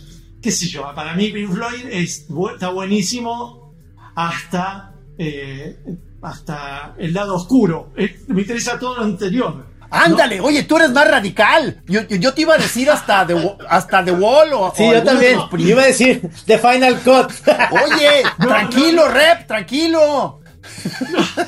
[0.41, 3.73] qué sé yo, para mí Pink Floyd es, está buenísimo
[4.15, 5.77] hasta, eh,
[6.21, 7.91] hasta el lado oscuro.
[7.97, 9.65] Eh, me interesa todo lo anterior.
[9.89, 11.81] Ándale, oye, tú eres más radical.
[11.87, 14.93] Yo, yo, yo te iba a decir hasta The, hasta The Wall o Sí, o
[14.93, 15.39] yo también.
[15.49, 17.31] prim- Iba a decir The Final Cut.
[17.71, 19.13] Oye, No, tranquilo, no, no.
[19.13, 20.41] rep, tranquilo.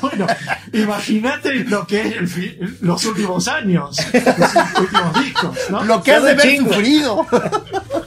[0.00, 0.26] Bueno,
[0.72, 5.84] imagínate lo que es el fi- los últimos años, los últimos discos, ¿no?
[5.84, 6.72] Lo que has de chingo.
[6.72, 7.26] sufrido.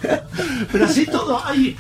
[0.72, 1.76] Pero así todo hay.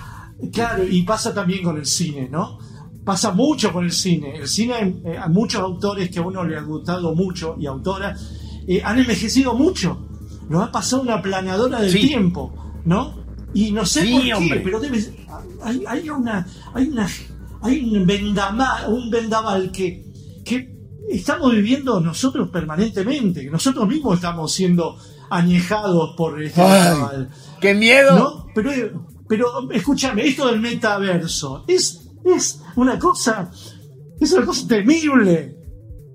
[0.51, 2.57] Claro, y pasa también con el cine, ¿no?
[3.05, 4.37] Pasa mucho con el cine.
[4.37, 8.19] El cine, eh, a muchos autores que a uno le ha gustado mucho y autoras
[8.67, 10.07] eh, han envejecido mucho.
[10.49, 12.07] Nos ha pasado una planadora del Sí.
[12.07, 12.53] tiempo,
[12.85, 13.23] ¿no?
[13.53, 14.59] Y no sé Sí, por qué, hombre.
[14.63, 14.99] pero debe
[15.63, 16.45] hay, hay una.
[16.73, 17.07] Hay una.
[17.61, 20.05] Hay un vendaval, un vendaval que,
[20.43, 20.75] que
[21.09, 24.97] estamos viviendo nosotros permanentemente, nosotros mismos estamos siendo
[25.37, 27.27] añejados por este Ay.
[27.59, 28.15] ¡Qué miedo!
[28.17, 28.45] ¿No?
[28.55, 28.71] Pero,
[29.27, 33.49] pero escúchame, esto del metaverso es, es una cosa.
[34.19, 35.55] Es una cosa temible.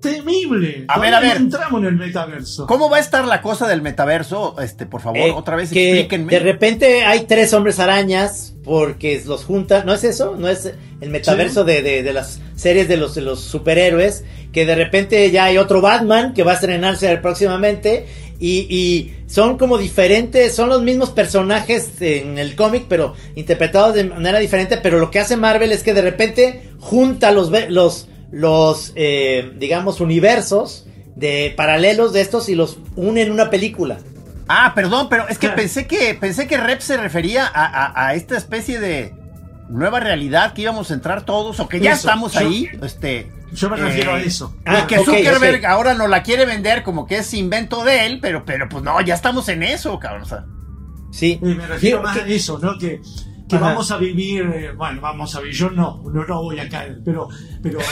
[0.01, 0.85] Temible.
[0.87, 1.39] A ver, a ver.
[1.39, 2.65] No entramos en el metaverso.
[2.67, 4.55] ¿Cómo va a estar la cosa del metaverso?
[4.61, 6.31] Este, por favor, Eh, otra vez que explíquenme.
[6.31, 9.85] De repente hay tres hombres arañas porque los juntan.
[9.85, 10.37] ¿No es eso?
[10.37, 14.23] ¿No es el metaverso de, de- de las series de los, de los superhéroes?
[14.53, 18.07] Que de repente ya hay otro Batman que va a estrenarse próximamente.
[18.41, 24.05] Y, y son como diferentes, son los mismos personajes en el cómic, pero interpretados de
[24.05, 24.77] manera diferente.
[24.77, 29.99] Pero lo que hace Marvel es que de repente junta los, los, los eh, digamos,
[29.99, 33.97] universos de paralelos de estos y los une en una película.
[34.47, 35.57] Ah, perdón, pero es que Claro.
[35.57, 39.13] pensé que pensé que Rep se refería a, a- a esta especie de
[39.69, 42.67] nueva realidad que íbamos a entrar todos o que ya Eso, estamos yo- ahí.
[42.81, 44.55] Este, Yo me refiero a eh, eso.
[44.65, 48.45] Ah, que Zuckerberg ahora nos la quiere vender como que es invento de él, pero,
[48.45, 50.23] pero pues no, ya estamos en eso, cabrón.
[50.23, 50.45] o sea.
[51.11, 51.39] Sí.
[51.41, 52.77] Eh, me refiero más que- a eso, ¿no?
[52.77, 53.01] Que,
[53.47, 56.69] que vamos a vivir, eh, bueno, vamos a vivir, yo no, no, no voy a
[56.69, 57.27] caer, pero,
[57.63, 57.85] pero ve-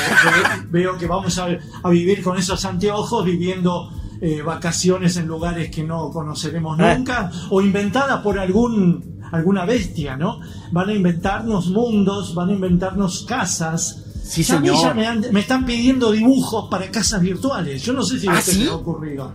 [0.69, 1.47] veo que vamos a,
[1.83, 3.89] a vivir con esos anteojos, viviendo
[4.21, 6.93] eh, vacaciones en lugares que no conoceremos Ah.
[6.95, 10.39] nunca, o inventadas por algún alguna bestia, ¿no?
[10.71, 14.03] Van a inventarnos mundos, van a inventarnos casas.
[14.27, 14.83] Sí, Ya a mí señor.
[14.83, 17.81] ya me, han- me están pidiendo dibujos para casas virtuales.
[17.83, 18.59] Yo no sé si ¿Ah, sí?
[18.59, 19.33] les ha ocurrido.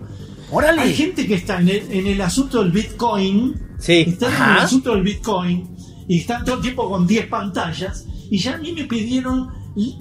[0.50, 0.82] Órale.
[0.82, 3.54] Hay gente que está en el, en el asunto del Bitcoin.
[3.78, 4.04] Sí.
[4.06, 5.68] Están en el asunto del Bitcoin
[6.08, 8.06] y están todo el tiempo con 10 pantallas.
[8.30, 9.48] Y ya a mí me pidieron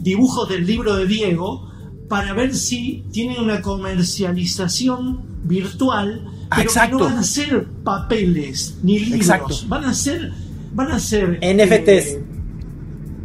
[0.01, 1.69] dibujos del libro de Diego
[2.10, 8.77] para ver si tienen una comercialización virtual, Ah, pero que no van a ser papeles
[8.84, 9.21] ni libros.
[9.21, 9.56] Exacto.
[9.67, 10.34] Van a ser.
[10.73, 11.39] Van a ser.
[11.41, 11.88] NFTs.
[12.08, 12.23] eh,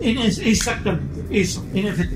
[0.01, 2.13] en exactamente, eso, NFT.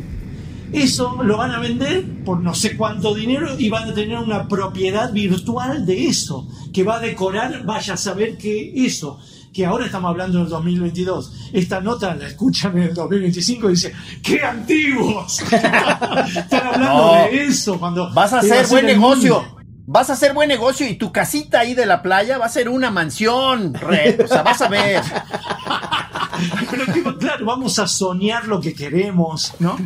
[0.73, 4.47] Eso lo van a vender por no sé cuánto dinero y van a tener una
[4.47, 9.19] propiedad virtual de eso, que va a decorar, vaya a saber que eso,
[9.53, 11.51] que ahora estamos hablando del 2022.
[11.53, 13.93] Esta nota la escuchan en el 2025 y dice,
[14.23, 15.41] ¡qué antiguos!
[15.43, 17.15] Están hablando No.
[17.15, 18.09] de eso cuando...
[18.15, 19.43] Vas a hacer buen negocio.
[19.43, 19.57] mundo.
[19.93, 22.69] Vas a hacer buen negocio y tu casita ahí de la playa va a ser
[22.69, 24.21] una mansión, Rep.
[24.25, 25.03] O sea, vas a ver.
[26.71, 26.85] Pero
[27.21, 29.77] claro, vamos a soñar lo que queremos, ¿no?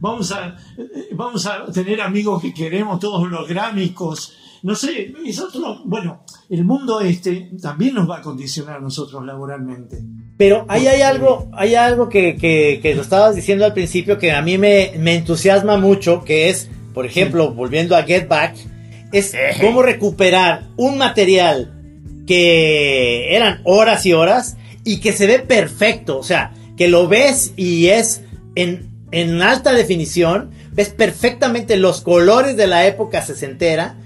[0.00, 0.56] Vamos a,
[1.12, 4.34] vamos a tener amigos que queremos, todos holográmicos.
[4.62, 9.24] No sé, es otro- bueno, el mundo este también nos va a condicionar a nosotros
[9.24, 9.98] laboralmente.
[10.36, 14.32] Pero ahí hay algo, hay algo que, que, que lo estabas diciendo al principio que
[14.32, 18.54] a mí me, me entusiasma mucho, que es, por ejemplo, volviendo a Get Back,
[19.12, 21.72] es cómo recuperar un material
[22.26, 27.52] que eran horas y horas y que se ve perfecto, o sea, que lo ves
[27.56, 28.22] y es
[28.54, 33.96] en, en alta definición, ves perfectamente los colores de la época sesentera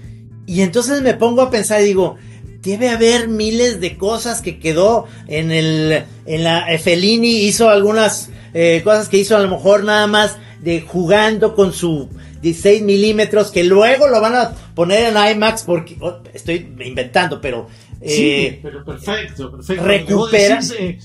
[0.45, 2.15] y entonces me pongo a pensar y digo,
[2.61, 8.81] debe haber miles de cosas que quedó en el en la Fellini hizo algunas eh,
[8.83, 12.07] cosas que hizo a lo mejor nada más de jugando con su
[12.41, 17.67] 16 milímetros que luego lo van a poner en IMAX porque oh, estoy inventando pero
[18.05, 19.83] Sí, eh, pero perfecto, perfecto.
[19.83, 20.99] recupera- decís, eh,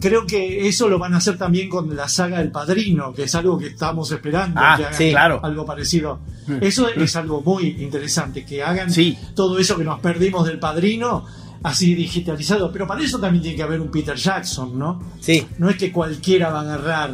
[0.00, 3.34] creo que eso lo van a hacer también con la saga del Padrino, que es
[3.34, 4.60] algo que estamos esperando.
[4.62, 5.10] Ah, que hagan sí.
[5.10, 5.40] claro.
[5.42, 6.20] Algo parecido.
[6.60, 9.18] Eso es algo muy interesante, que hagan Sí.
[9.34, 11.24] todo eso que nos perdimos del Padrino
[11.62, 12.70] así digitalizado.
[12.72, 15.02] Pero para eso también tiene que haber un Peter Jackson, ¿no?
[15.20, 17.10] sí No es que cualquiera va a agarrar.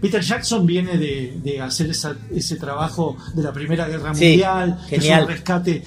[0.00, 4.78] Peter Jackson viene de, de hacer esa- ese trabajo de la Primera Guerra Sí, Mundial.
[4.88, 5.18] genial.
[5.22, 5.82] Es un rescate.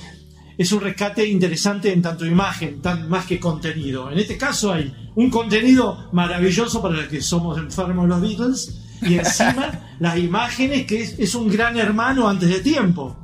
[0.58, 4.12] Es un rescate interesante en tanto imagen, tan más que contenido.
[4.12, 9.16] En este caso hay un contenido maravilloso para los que somos enfermos los Beatles y
[9.16, 13.18] encima las imágenes que es, es un gran hermano antes de tiempo.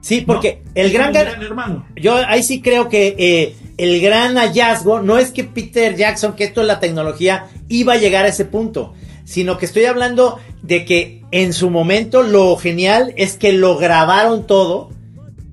[0.00, 0.26] sí ¿no?
[0.26, 1.86] porque el gran hermano.
[1.96, 6.44] yo ahí sí creo que eh, el gran hallazgo no es que Peter Jackson, que
[6.44, 8.94] esto es la tecnología, iba a llegar a ese punto,
[9.24, 14.46] sino que estoy hablando de que en su momento lo genial es que lo grabaron
[14.46, 14.90] todo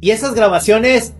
[0.01, 1.13] y esas grabaciones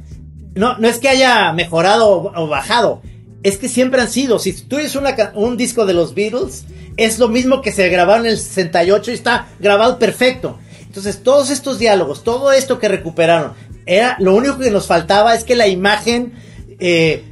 [0.56, 3.02] no, no es que haya mejorado o, bajado,
[3.44, 4.40] es que siempre han sido.
[4.40, 4.98] Si tú eres
[5.36, 6.66] un disco de los Beatles,
[6.98, 10.60] es lo mismo que se grabaron en el 68 y está grabado perfecto.
[10.82, 13.54] Entonces, todos estos diálogos, todo esto que recuperaron,
[13.86, 16.34] era lo único que nos faltaba es que la imagen,
[16.80, 17.24] eh,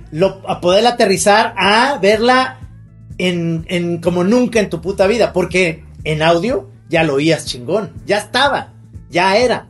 [0.48, 2.60] a poder aterrizar a verla
[3.18, 7.92] en, en como nunca en tu puta vida, porque en audio ya lo oías chingón,
[8.06, 8.74] ya estaba,
[9.10, 9.69] ya era.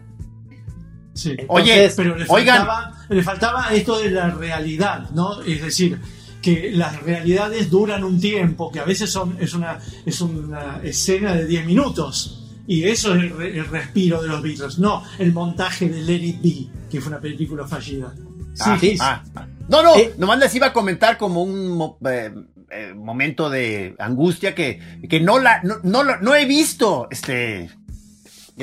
[1.19, 1.35] Sí.
[1.47, 2.57] Oye, Entonces, pero le Oigan.
[2.65, 5.41] faltaba, le faltaba esto de la realidad, ¿no?
[5.41, 5.99] Es decir,
[6.41, 11.33] que las realidades duran un tiempo, que a veces son, es, una, es una escena
[11.33, 12.45] de 10 minutos.
[12.67, 16.21] Y eso es el, re- el respiro de los Beatles, no el montaje de Let
[16.23, 18.13] It Be, que fue una película fallida.
[18.61, 18.95] Ah, sí.
[19.01, 19.47] ah, ah.
[19.67, 20.13] No, no, Eh.
[20.17, 22.31] nomás les iba a comentar como un eh,
[22.71, 27.69] eh, momento de angustia que, que no la no, no, no he visto este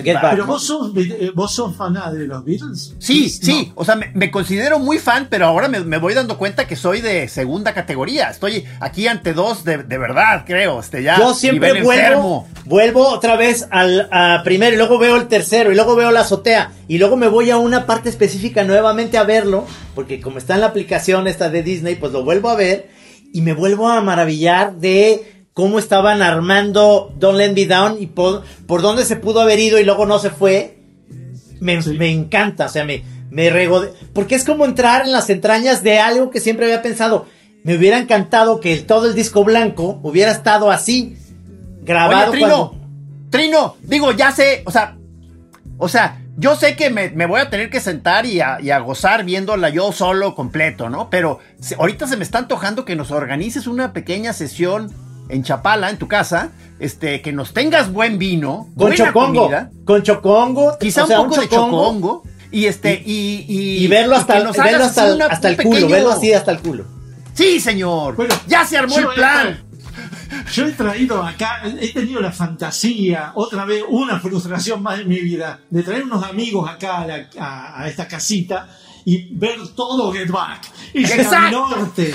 [0.02, 0.30] Get Back.
[0.32, 2.94] Pero vos sos, eh, vos sos faná de los Beatles.
[2.98, 3.46] Sí, No.
[3.46, 6.66] sí, o sea, me, me considero muy fan, pero ahora me, me voy dando cuenta
[6.66, 8.30] que soy de segunda categoría.
[8.30, 10.80] Estoy aquí ante dos de, de verdad, creo.
[10.80, 12.48] Este, ya Yo siempre vuelvo, enfermo.
[12.64, 16.20] vuelvo otra vez al a primero y luego veo el tercero y luego veo la
[16.20, 20.54] azotea y luego me voy a una parte específica nuevamente a verlo, porque como está
[20.54, 22.90] en la aplicación esta de Disney, pues lo vuelvo a ver
[23.32, 28.44] y me vuelvo a maravillar de cómo estaban armando Don't Let Me Down y por,
[28.66, 30.76] por dónde se pudo haber ido y luego no se fue.
[31.60, 31.96] Me, Sí.
[31.96, 35.98] me encanta, o sea, me, me regode- Porque es como entrar en las entrañas de
[35.98, 37.24] algo que siempre había pensado.
[37.64, 41.16] Me hubiera encantado que el- todo el disco blanco hubiera estado así,
[41.84, 42.32] grabado.
[42.32, 42.80] Oye, Trino, cuando-
[43.30, 44.98] Trino, digo, ya sé, o sea,
[45.78, 48.68] o sea, yo sé que me, me voy a tener que sentar y a, y
[48.72, 51.08] a gozar viéndola yo solo completo, ¿no?
[51.08, 51.38] Pero
[51.78, 54.92] ahorita se me está antojando que nos organices una pequeña sesión
[55.28, 59.42] en Chapala, en tu casa, este, que nos tengas buen vino, Con buena chocongo.
[59.42, 60.78] comida, Con chocongo.
[60.78, 64.40] quizá o sea, un poco de chocongo, y este, y, y, Y verlo y hasta,
[64.44, 66.84] nos verlo hasta, una- hasta un el culo, pequeño- verlo así hasta el culo.
[67.34, 68.16] Sí, señor.
[68.16, 69.62] Bueno, ya se armó el he plan.
[70.52, 75.20] Yo he traído acá, he tenido la fantasía, otra vez una frustración más en mi
[75.20, 78.68] vida, de traer unos amigos acá a, la- a- a esta casita
[79.06, 80.68] y ver todo Get Back.
[80.92, 82.12] Ese era mi norte.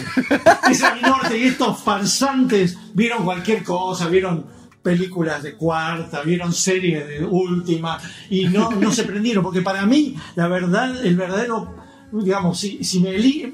[0.69, 1.37] Ese era mi norte.
[1.37, 4.45] Y estos farsantes vieron cualquier cosa, vieron
[4.83, 7.97] películas de cuarta, vieron series de última
[8.29, 9.41] y no, no se prendieron.
[9.41, 11.80] Porque para mí, la verdad, el verdadero
[12.11, 13.11] digamos, si, si, me,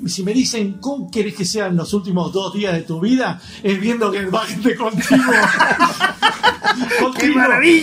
[0.10, 3.80] si me dicen cómo querés que sean los últimos dos días de tu vida, es
[3.80, 5.24] viendo que va gente contigo.
[7.00, 7.34] contigo,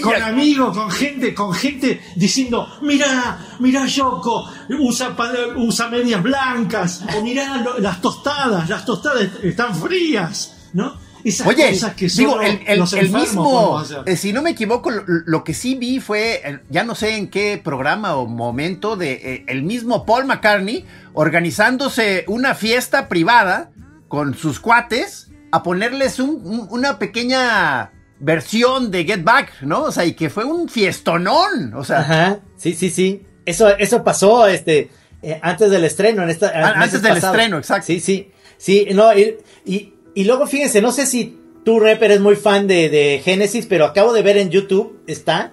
[0.03, 4.49] con amigos, con gente, con gente diciendo, mirá, mirá Yoko,
[4.81, 5.17] usa,
[5.57, 11.04] usa medias blancas, o mirá lo- las tostadas, las tostadas están frías, ¿no?
[11.25, 14.51] Esas Oye, cosas que digo, el, el- los el enfermos mismo, eh, si no me
[14.51, 18.27] equivoco, lo, lo que sí vi fue, eh, ya no sé en qué programa o
[18.27, 23.71] momento, de eh, el mismo Paul McCartney organizándose una fiesta privada
[24.09, 29.83] con sus cuates a ponerles un- un- una pequeña versión de Get Back, ¿no?
[29.85, 33.23] O sea, y que fue un fiestonón, o sea, Ajá, sí, sí, sí.
[33.47, 34.91] Eso, eso pasó, este,
[35.23, 37.87] eh, antes del estreno, en esta, Ah, antes del estreno, exacto.
[37.87, 42.21] Sí, sí, sí, no, y, y, y luego fíjense, no sé si tú, Rep, eres
[42.21, 45.53] muy fan de, de Genesis, pero acabo de ver en YouTube, está,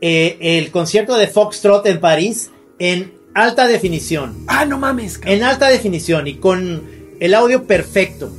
[0.00, 4.44] eh, el concierto de Foxtrot en París, en alta definición.
[4.46, 5.18] Ah, no mames.
[5.18, 5.38] cabrón.
[5.38, 6.82] En alta definición y con
[7.20, 8.30] el audio perfecto.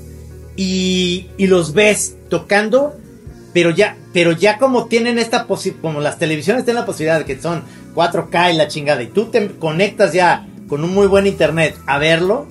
[0.55, 2.95] Y, y los ves tocando,
[3.53, 7.25] pero ya, pero ya como tienen esta posibilidad, como las televisiones tienen la posibilidad de
[7.25, 7.63] que son
[7.93, 11.97] 4K y la chingada, y tú te conectas ya con un muy buen internet a
[11.97, 12.47] verlo,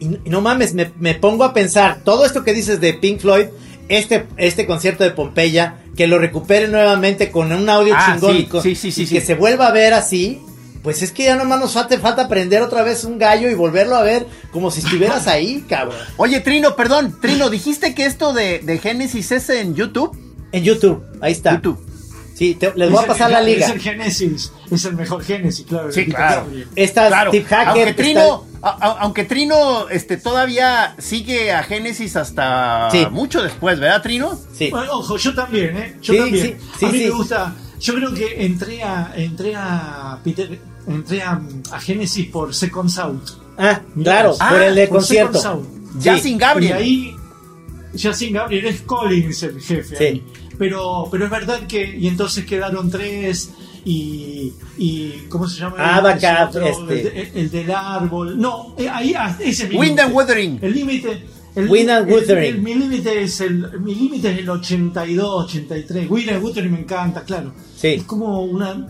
[0.00, 3.20] y, y no mames, me, me pongo a pensar, todo esto que dices de Pink
[3.20, 3.46] Floyd,
[3.88, 8.70] este, este concierto de Pompeya, que lo recupere nuevamente con un audio Ah, chingón sí,
[8.70, 10.40] y, sí, sí, que se vuelva a ver así.
[10.82, 13.96] Pues es que ya nomás nos falta, falta prender otra vez un gallo y volverlo
[13.96, 15.98] a ver como si estuvieras ahí, cabrón.
[16.16, 20.16] Oye, Trino, perdón, Trino, dijiste que esto de, de Génesis es en YouTube.
[20.52, 21.52] En YouTube, ahí está.
[21.56, 21.78] YouTube.
[22.40, 23.66] Sí, te- les voy a el- pasar la liga.
[23.66, 25.92] Es el Génesis, es el mejor Génesis, claro.
[25.92, 26.44] Sí, claro.
[26.46, 26.68] Gabriel.
[26.74, 27.68] Esta Claro, Steve Hackett.
[27.68, 33.06] aunque está- Trino, a- a- aunque Trino este, todavía sigue a Génesis hasta Sí.
[33.10, 34.38] mucho después, ¿verdad, Trino?
[34.56, 34.70] Sí.
[34.70, 35.96] Bueno, ojo, yo también, ¿eh?
[36.00, 36.46] Yo Sí, también.
[36.46, 37.04] sí, sí, a mí sí.
[37.04, 37.54] me gusta.
[37.78, 43.32] Yo creo que entré a, entré a Peter, entré a, a Genesis por Second South.
[43.58, 45.62] Ah, claro, Ah, por el de por concierto.
[45.98, 46.22] Ya Sí.
[46.22, 46.72] sin Y Gabriel.
[46.72, 47.16] ahí,
[47.92, 49.96] ya sin Gabriel, es Collins el jefe.
[49.96, 50.04] Sí.
[50.04, 50.24] ahí.
[50.60, 53.50] Pero, pero es verdad que, y entonces quedaron tres,
[53.82, 55.96] y, y ¿cómo se llama?
[55.96, 57.22] Abacab, otro, este.
[57.22, 58.38] el, el del árbol.
[58.38, 60.58] No, eh, ahí, ah, ese es mi Wind and Wuthering.
[60.60, 61.24] El límite.
[61.56, 62.54] el- Wind and el- Wuthering.
[62.56, 66.10] el- Mi límite es el mi límite es el 82, 83.
[66.10, 67.54] Wind and Wuthering me encanta, claro.
[67.74, 67.88] Sí.
[67.88, 68.86] Es como una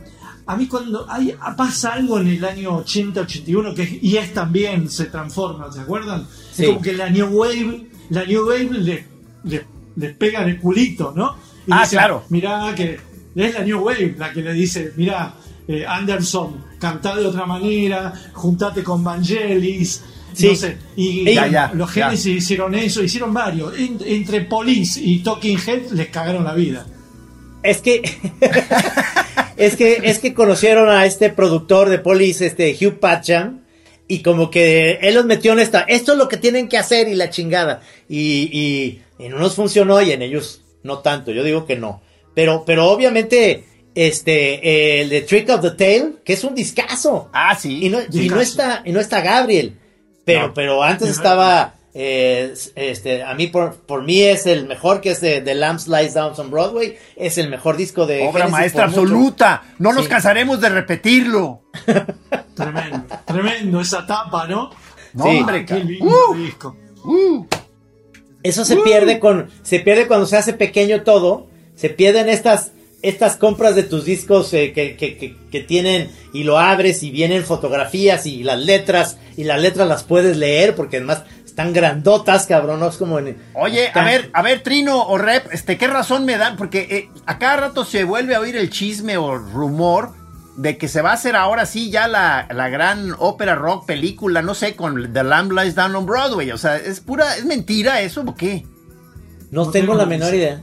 [0.47, 4.35] a mí cuando hay, pasa algo en el año 80, 81 que es- y es
[4.35, 6.27] también se transforma, ¿se acuerdan?
[6.53, 6.63] Sí.
[6.65, 9.05] Es como que la New Wave, la New Wave le,
[9.45, 9.65] le,
[9.95, 11.49] le pega de culito, ¿no?
[11.71, 12.25] Y Ah, dice, claro.
[12.29, 12.99] Mirá que
[13.37, 15.35] es la New Wave la que le dice, mirá,
[15.69, 20.03] eh, Anderson, cantá de otra manera, juntate con Vangelis,
[20.33, 20.49] Sí.
[20.49, 20.77] no sé.
[20.97, 22.07] Y, Ya, ya, los ya.
[22.07, 23.77] Genesis hicieron eso, hicieron varios.
[23.79, 26.87] En- entre Police y Talking Head les cagaron la vida.
[27.63, 28.03] Es que.
[29.57, 33.61] es que es que conocieron a este productor de Police, este Hugh Patcham.
[34.09, 35.83] Y como que él los metió en esta.
[35.83, 37.81] Esto es lo que tienen que hacer y la chingada.
[38.09, 41.31] Y, y en unos funcionó y en ellos no tanto.
[41.33, 42.01] Yo digo que no.
[42.35, 43.65] Pero, pero obviamente,
[43.95, 47.29] este, eh, el de Trick of the Tail, que es un discazo.
[47.33, 47.85] Ah, sí.
[47.87, 49.79] Y no, y no está, y no está Gabriel.
[50.25, 50.55] Pero, No.
[50.55, 55.11] pero antes Es estaba, eh, este, a mí por, por mí es el mejor que
[55.11, 56.97] es de, de Lamb Slice Down on Broadway.
[57.17, 59.63] Es el mejor disco de Obra Genesis maestra absoluta.
[59.79, 60.11] No nos Sí.
[60.11, 61.63] cansaremos de repetirlo.
[62.55, 64.71] Tremendo, tremendo esa tapa, ¿no?
[65.15, 65.39] No, Sí.
[65.39, 66.77] hombre, Qué lindo Uh, disco.
[67.05, 67.47] uh.
[68.43, 71.49] Eso se pierde con, se pierde cuando se hace pequeño todo.
[71.75, 72.73] Se pierden estas,
[73.03, 77.11] estas compras de tus discos eh, que, que, que, que tienen y lo abres y
[77.11, 82.47] vienen fotografías y las letras y las letras las puedes leer porque además están grandotas,
[82.47, 82.83] cabrón.
[82.83, 86.39] Es como en, Oye, a ver, a ver, Trino o Rep, este, ¿qué razón me
[86.39, 86.57] dan?
[86.57, 90.20] Porque eh, a cada rato se vuelve a oír el chisme o rumor
[90.61, 94.43] de que se va a hacer ahora sí ya la, la gran ópera rock película,
[94.43, 96.51] no sé, con The Lamb Lies Down on Broadway.
[96.51, 98.67] O sea, ¿es pura, es mentira eso o qué?
[99.51, 100.63] No, No tengo la menor idea.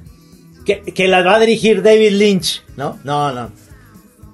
[0.65, 2.99] Que, que la va a dirigir David Lynch, ¿no?
[3.03, 3.51] No, no.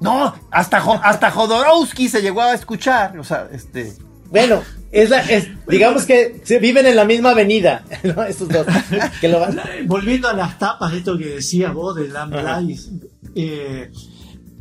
[0.02, 3.18] No, hasta, hasta Jodorowsky se llegó a escuchar.
[3.20, 3.94] O sea, este.
[4.30, 4.62] Bueno,
[4.92, 8.24] es la, es, digamos que se viven en la misma avenida, ¿no?
[8.24, 8.66] Estos dos.
[9.22, 12.36] Que lo van- Volviendo a las tapas, esto que decías vos de Lamb.
[12.68, 12.90] Lies,
[13.36, 13.92] eh,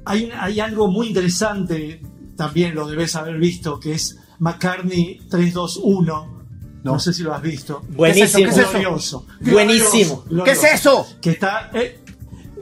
[0.05, 2.01] hay, un- hay algo muy interesante,
[2.37, 6.43] también lo debes haber visto, que es McCartney 321.
[6.85, 6.99] No, No.
[6.99, 7.83] sé si lo has visto.
[7.91, 8.45] Buenísimo.
[8.45, 8.71] ¿Qué es eso?
[8.73, 9.27] Glorioso.
[9.41, 10.25] Buenísimo.
[10.29, 11.07] Glorioso, ¿Qué es eso?
[11.21, 12.01] Que está, eh,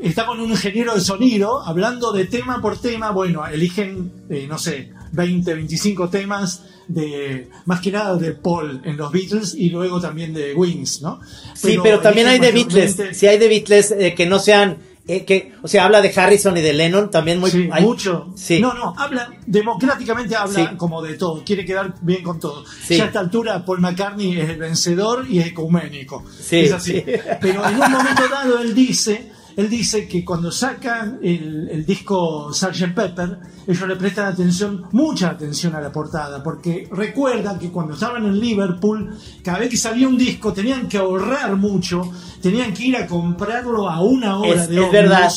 [0.02, 3.12] está con un ingeniero de sonido hablando de tema por tema.
[3.12, 8.96] Bueno, eligen, eh, no sé, 20, 25 temas de más que nada de Paul en
[8.98, 11.20] los Beatles y luego también de Wings, ¿no?
[11.54, 12.96] Sí, pero también hay de Beatles.
[13.16, 14.76] Si hay de Beatles eh, que no sean,
[15.16, 18.32] eh, que, o sea, habla de Harrison y de Lennon, también muy, Sí, hay- mucho.
[18.36, 18.60] Sí.
[18.60, 20.76] No, no, habla, democráticamente habla Sí.
[20.76, 22.64] como de todo, quiere quedar bien con todo.
[22.88, 26.24] Ya a esta altura Paul McCartney es el vencedor y es ecuménico.
[26.50, 26.92] Es así.
[26.92, 27.04] sí.
[27.40, 29.30] Pero en un momento dado él dice,
[29.60, 32.94] él dice que cuando sacan el, el disco Sgt.
[32.94, 38.24] Pepper, ellos le prestan atención, mucha atención a la portada, porque recuerdan que cuando estaban
[38.24, 39.10] en Liverpool,
[39.44, 42.02] cada vez que salía un disco tenían que ahorrar mucho,
[42.40, 45.30] tenían que ir a comprarlo a una hora Es- de es verdad.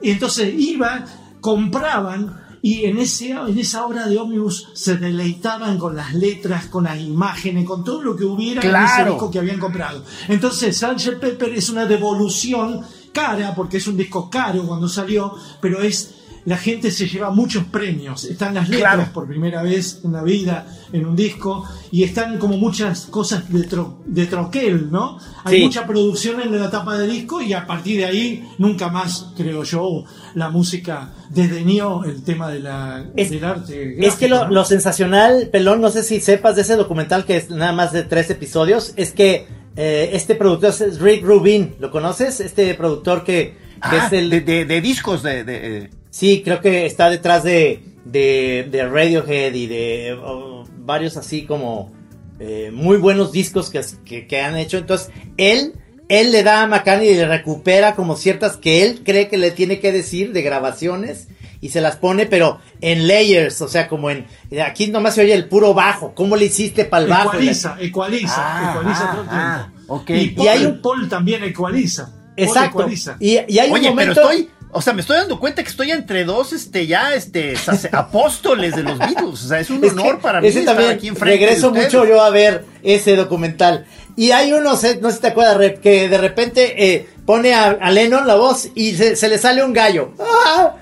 [0.00, 1.04] Y entonces iban,
[1.40, 6.84] compraban y en, ese, en esa hora de ómnibus se deleitaban con las letras, con
[6.84, 10.04] las imágenes, con todo lo que hubiera en ese disco que habían comprado.
[10.28, 11.18] Entonces, Sgt.
[11.20, 12.80] Pepper es una devolución
[13.12, 17.62] cara, porque es un disco caro cuando salió, pero es la gente se lleva muchos
[17.66, 18.24] premios.
[18.24, 19.12] Están las letras Claro.
[19.14, 23.60] por primera vez en la vida en un disco y están como muchas cosas de,
[23.68, 25.18] tro- de troquel, ¿no?
[25.44, 25.62] Hay Sí.
[25.62, 29.62] mucha producción en la tapa de disco y a partir de ahí nunca más, creo
[29.62, 30.02] yo,
[30.34, 34.04] la música desdeñó el tema de la, Es- del arte.
[34.04, 37.50] Es que lo, lo sensacional, Pelón, no sé si sepas de ese documental que es
[37.50, 39.46] nada más de tres episodios, es que
[39.76, 42.40] eh, este productor es Rick Rubin, ¿lo conoces?
[42.40, 44.30] Este productor que, que Ah, es el...
[44.30, 48.86] de, de- de discos de, de- eh, Sí, creo que está detrás de, de, de
[48.86, 51.90] Radiohead y de oh, varios así como
[52.38, 54.76] eh, muy buenos discos que, que, que han hecho.
[54.76, 55.72] Entonces, él,
[56.08, 59.52] él le da a McCartney y le recupera como ciertas que él cree que le
[59.52, 61.28] tiene que decir de grabaciones
[61.62, 64.26] y se las pone, pero en layers, o sea, como en...
[64.66, 66.12] Aquí nomás se oye el puro bajo.
[66.14, 67.28] ¿Cómo le hiciste para el bajo?
[67.30, 69.94] Ecualiza, ecualiza, Ah, ecualiza ah, todo el ah, tiempo.
[69.94, 70.10] ok.
[70.10, 72.10] Y, Paul, Y hay un- Paul también ecualiza.
[72.36, 72.80] Exacto.
[72.80, 73.16] ecualiza.
[73.20, 74.20] Y, y hay Oye, un pero momento...
[74.22, 77.90] estoy, o sea, me estoy dando cuenta que estoy entre dos, este, ya, este, sace-
[77.92, 79.44] apóstoles de los Beatles.
[79.44, 81.82] O sea, es un Es honor para mí ese estar también aquí enfrente regreso de
[81.82, 83.86] mucho yo a ver ese documental.
[84.16, 87.70] Y hay uno, no sé si te acuerdas, Rep, que de repente eh, pone a,
[87.70, 90.12] a Lennon la voz y se, se le sale un gallo.
[90.18, 90.74] ¡Ah!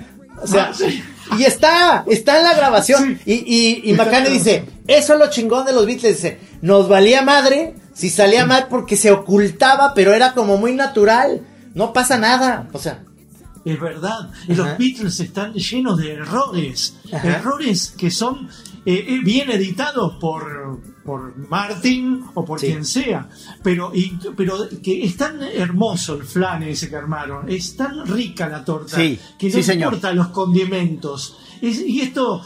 [0.43, 0.73] O sea,
[1.33, 3.21] Ah, y está, está en la grabación.
[3.25, 3.45] Sí.
[3.47, 6.17] Y, y, y McCartney dice, eso es lo chingón de los Beatles.
[6.17, 11.43] Dice, nos valía madre si salía mal porque se ocultaba, pero era como muy natural.
[11.75, 12.69] No pasa nada.
[12.73, 13.05] O sea,
[13.65, 14.31] Es verdad.
[14.49, 14.77] Y los Ajá.
[14.77, 16.97] Beatles están llenos de errores.
[17.13, 17.29] Ajá.
[17.29, 18.49] Errores que son
[18.87, 22.67] eh, eh, bien editados por, por Martin o por Sí.
[22.69, 23.29] quien sea.
[23.63, 27.49] Pero, y, pero que es tan hermoso el flan ese que armaron.
[27.51, 28.97] Es tan rica la torta.
[28.97, 29.93] Sí, que no sí, señor.
[29.93, 31.39] importa los condimentos.
[31.61, 32.43] Es- y esto.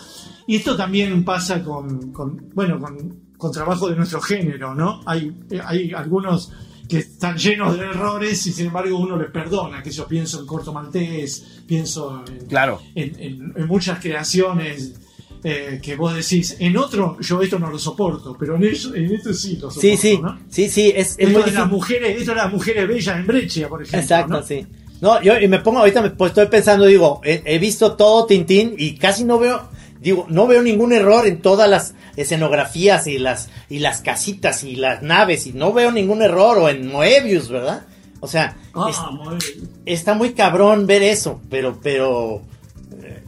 [0.46, 5.00] Y esto también pasa con, con- bueno, con, con trabajo de nuestro género, ¿no?
[5.06, 5.32] Hay,
[5.64, 6.52] hay algunos
[6.86, 10.46] que están llenos de errores y sin embargo uno les perdona, que yo pienso en
[10.46, 12.78] Corto Maltés, pienso en, Claro.
[12.94, 15.00] en, en- en muchas creaciones
[15.44, 19.12] eh, que vos decís, en otro yo esto no lo soporto, pero en, eso, en
[19.14, 20.38] esto sí lo soporto, sí, sí, ¿no?
[20.48, 23.26] sí, sí, es, es Esto muy de las mujeres, esto de las mujeres bellas en
[23.26, 24.00] Breccia, por ejemplo.
[24.00, 24.42] Exacto, ¿no?
[24.42, 24.66] sí.
[25.00, 28.24] No, yo y me pongo ahorita, me pues, estoy pensando, digo, he, he visto todo
[28.26, 29.68] Tintín y casi no veo,
[30.00, 34.76] digo, no veo ningún error en todas las escenografías y las y las casitas y
[34.76, 37.82] las naves y no veo ningún error o en Moebius, ¿verdad?
[38.20, 39.70] O sea, Ah, es- muy bien.
[39.84, 42.40] está muy cabrón ver eso, pero, pero,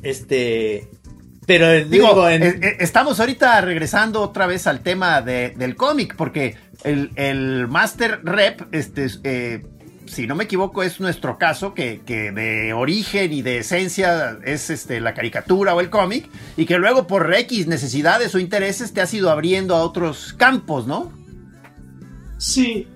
[0.03, 0.89] este,
[1.47, 5.77] pero digo, Digo, en- eh, eh, estamos ahorita regresando otra vez al tema de- del
[5.77, 9.65] cómic, porque el, el Master Rep, este, eh,
[10.07, 14.71] si no me equivoco, es nuestro caso, que, que de origen y de esencia es
[14.71, 19.01] este, la caricatura o el cómic, y que luego por X necesidades o intereses te
[19.01, 21.13] has ido abriendo a otros campos, ¿no?
[22.39, 22.87] Sí,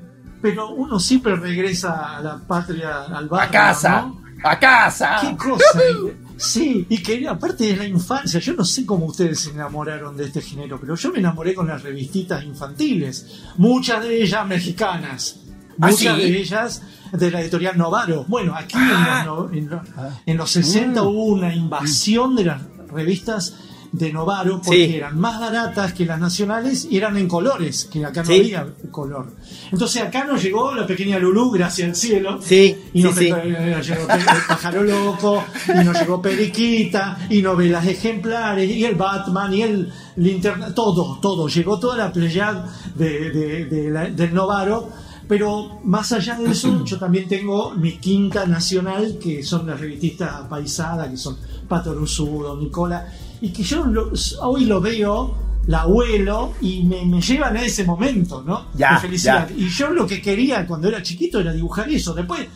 [0.43, 4.21] pero uno siempre regresa a la patria, al barrio, A casa, ¿no?
[4.45, 5.19] a casa.
[5.21, 5.81] ¿Qué cosa?
[6.41, 10.25] Sí, y que aparte de la infancia, yo no sé cómo ustedes se enamoraron de
[10.25, 15.41] este género, pero yo me enamoré con las revistitas infantiles, muchas de ellas mexicanas,
[15.81, 16.23] ¿Ah, muchas sí?
[16.23, 16.83] de ellas
[17.13, 18.25] de la editorial Novaro.
[18.27, 19.23] Bueno, aquí en, Ah.
[19.27, 19.83] los, no- en lo-
[20.27, 21.07] en los 60 Mm.
[21.07, 23.55] hubo una invasión de las revistas
[23.93, 24.95] de Novaro porque Sí.
[24.95, 28.39] eran más baratas que las nacionales y eran en colores, que acá no Sí.
[28.41, 29.33] había color.
[29.73, 32.39] Entonces acá nos llegó la pequeña Lulú, gracias al cielo.
[32.41, 33.33] Sí, Y nos sí, sí.
[33.35, 38.95] eh, nos llegó el pájaro loco, y nos llegó Periquita, y novelas ejemplares, y el
[38.95, 41.49] Batman, y el linterna, todo, todo.
[41.49, 42.65] Llegó toda la playa
[42.95, 44.89] de, de- de la- del Novaro.
[45.29, 50.43] Pero más allá de eso, yo también tengo mi quinta nacional, que son las revististas
[50.49, 51.37] paisadas, que son
[51.71, 53.07] Pato Rusudo, Nicola,
[53.41, 54.11] y que yo lo-
[54.43, 58.67] hoy lo veo, la abuelo, y me, me llevan a ese momento, ¿no?
[58.75, 59.49] Ya, de felicidad.
[59.49, 59.55] ya.
[59.57, 62.13] Y yo lo que quería cuando era chiquito era dibujar eso.
[62.13, 62.47] Después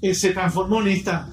[0.00, 1.28] eh, se transformó en esta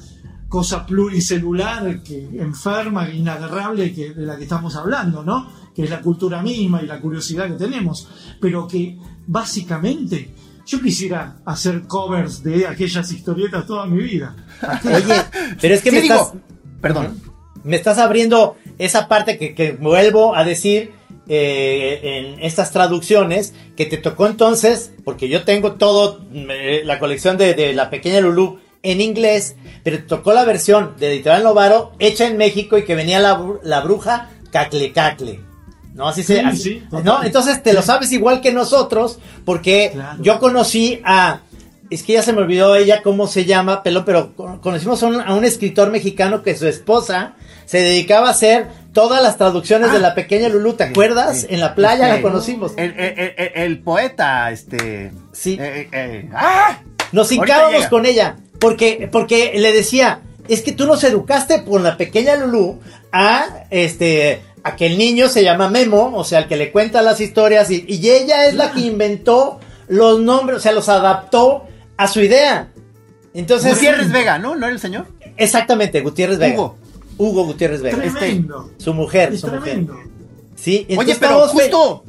[0.50, 5.48] cosa pluricelular que enferma, inagarrable, que, de la que estamos hablando, ¿no?
[5.74, 8.08] Que es la cultura misma y la curiosidad que tenemos.
[8.42, 10.34] Pero que básicamente
[10.66, 14.36] yo quisiera hacer covers de aquellas historietas toda mi vida.
[14.84, 15.16] oye,
[15.62, 16.34] pero es que me digo, estás,
[16.82, 17.20] perdón.
[17.64, 20.92] Me estás abriendo esa parte que, que vuelvo a decir
[21.28, 22.00] eh,
[22.38, 27.54] en estas traducciones que te tocó entonces, porque yo tengo todo eh, la colección de,
[27.54, 32.26] de la pequeña Lulú en inglés, pero te tocó la versión de Editorial Novaro hecha
[32.28, 35.42] en México y que venía la, la bruja Cacle Cacle.
[35.94, 39.90] No, así se Sí, así- sí, No, entonces te lo sabes igual que nosotros, porque
[39.94, 40.24] Claro.
[40.24, 41.42] yo conocí a.
[41.90, 45.08] Es que ya se me olvidó ella cómo se llama, pelón, pero con- conocimos a
[45.08, 47.34] un, a un escritor mexicano que su esposa
[47.66, 50.74] se dedicaba a hacer todas las traducciones de la pequeña Lulú.
[50.74, 51.46] ¿Te acuerdas?
[51.50, 52.74] En la playa Este, la conocimos.
[52.78, 55.12] El, el- el- el poeta, este.
[55.32, 55.58] Sí.
[55.60, 56.80] eh, eh, eh, ¡ah!
[57.12, 61.98] Nos hincábamos con ella, porque, porque le decía, es que tú nos educaste por la
[61.98, 62.80] pequeña Lulú
[63.12, 67.02] a este a que el niño se llama Memo, o sea, el que le cuenta
[67.02, 71.66] las historias y, y ella es la que inventó los nombres, o sea, los adaptó
[72.00, 72.72] a su idea.
[73.34, 74.56] Entonces, Gutiérrez Vega, ¿no?
[74.56, 75.06] ¿No era el señor?
[75.38, 76.56] Exactamente, Gutiérrez Vega.
[76.56, 76.78] Hugo.
[77.18, 77.98] Hugo Gutiérrez Vega.
[77.98, 78.70] Tremendo.
[78.72, 79.86] Este, su mujer, Es su mujer.
[80.56, 82.06] Sí, Oye, entonces pero fe- justo,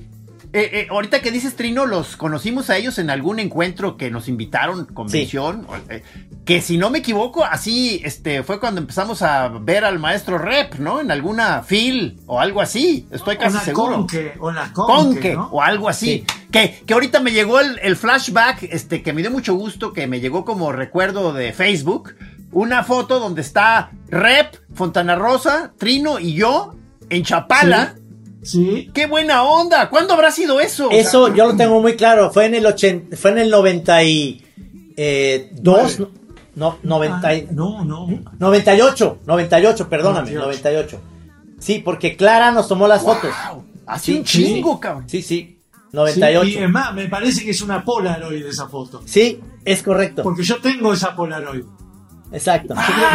[0.52, 4.26] eh, eh, ahorita que dices Trino, los conocimos a ellos en algún encuentro que nos
[4.26, 6.02] invitaron, convención, eh,
[6.44, 10.74] que si no me equivoco, así este fue cuando empezamos a ver al maestro Rep,
[10.74, 11.00] ¿no?
[11.00, 13.96] En alguna fil o algo así, estoy casi o la seguro.
[13.98, 15.48] Conque, o la Conque, Conque ¿no?
[15.52, 16.24] o algo así.
[16.50, 20.08] Que, que ahorita me llegó el, el flashback, este, que me dio mucho gusto, que
[20.08, 22.16] me llegó como recuerdo de Facebook,
[22.50, 26.74] una foto donde está Rep, Fontana Rosa, Trino y yo
[27.08, 27.94] en Chapala.
[27.94, 27.99] Sí.
[28.94, 29.90] ¡Qué buena onda!
[29.90, 30.86] ¿Cuándo habrá sido eso?
[30.88, 32.30] O sea, Eso yo lo tengo muy claro.
[32.32, 36.00] Fue en el 80, fue en el 92,
[36.54, 38.06] no, no, 90, y- Ah, no, no.
[38.38, 40.98] 98, 98, perdóname, 98.
[40.98, 41.00] 98.
[41.58, 43.30] Sí, porque Clara nos tomó las fotos.
[43.86, 45.04] Hace Sí, un chingo, cabrón.
[45.08, 45.56] Sí, sí,
[45.90, 46.48] Sí, 98.
[46.48, 49.02] y es más, me parece que es una Polaroid esa foto.
[49.04, 50.22] Sí, es correcto.
[50.22, 51.64] Porque yo tengo esa Polaroid.
[52.32, 52.74] Exacto.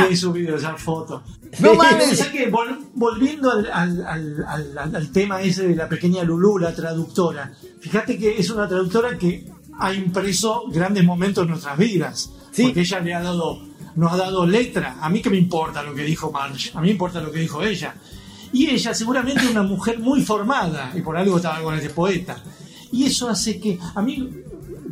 [0.10, 1.24] Esa foto.
[1.60, 2.12] No mames.
[2.12, 5.88] o sea que vol- volviendo al, al- al- al- al- al tema ese de la
[5.88, 9.48] pequeña Lulú, la traductora, fíjate que es una traductora que
[9.80, 12.30] ha impreso grandes momentos en nuestras vidas.
[12.52, 12.64] Sí.
[12.64, 13.62] Porque ella le ha dado,
[13.96, 14.98] nos ha dado letra.
[15.00, 17.40] A mí que me importa lo que dijo Marge, a mí me importa lo que
[17.40, 17.96] dijo ella.
[18.52, 22.36] Y ella seguramente es una mujer muy formada, y por algo estaba con ese poeta.
[22.92, 24.30] Y eso hace que a mí,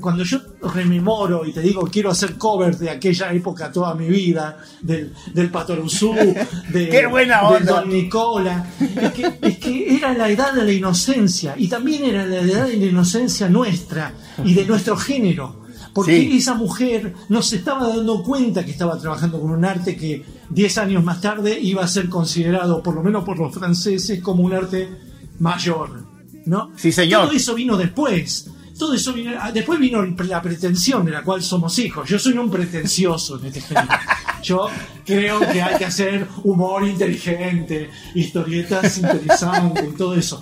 [0.03, 0.39] cuando yo
[0.73, 5.49] rememoro y te digo quiero hacer covers de aquella época toda mi vida, del, del
[5.49, 6.13] Patoruzú,
[6.73, 7.61] de, ¡Qué buena de!
[7.61, 12.25] Don Nicola, es que, es que era la edad de la inocencia y también era
[12.25, 15.63] la edad de la inocencia nuestra y de nuestro género.
[15.93, 16.37] Porque Sí.
[16.37, 20.77] esa mujer no se estaba dando cuenta que estaba trabajando con un arte que 10
[20.79, 24.53] años más tarde iba a ser considerado, por lo menos por los franceses, como un
[24.53, 24.89] arte
[25.39, 26.03] mayor.
[26.45, 26.71] ¿no?
[26.75, 27.27] Sí, señor.
[27.27, 28.49] Todo eso vino después.
[28.83, 32.09] Todo vino, ah, después vino la pretensión de la cual somos hijos.
[32.09, 33.87] Yo soy un pretencioso en este género.
[34.43, 34.67] Yo
[35.05, 40.41] creo que hay que hacer humor inteligente, historietas interesantes y todo eso.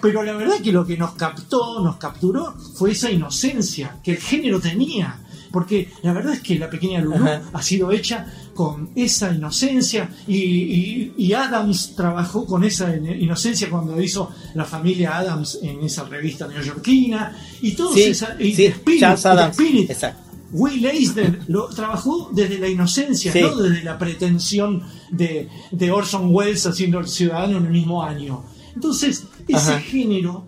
[0.00, 4.16] Pero la verdad que lo que nos captó, nos capturó, fue esa inocencia que el
[4.16, 5.18] género tenía.
[5.52, 7.42] Porque la verdad es que la pequeña Ajá.
[7.52, 13.68] ha sido hecha con esa inocencia y, y- y Adams trabajó con esa in- inocencia
[13.70, 18.64] cuando hizo la familia Adams en esa revista neoyorquina y todo Sí, esa, y sí,
[18.66, 19.90] Spirit, Adams, Spirit.
[19.90, 20.22] exacto.
[20.54, 23.40] Will Eisner lo trabajó desde la inocencia, Sí.
[23.40, 28.44] no desde la pretensión de, de Orson Welles haciendo el ciudadano en el mismo año.
[28.74, 29.80] Entonces, ese Ajá.
[29.80, 30.46] género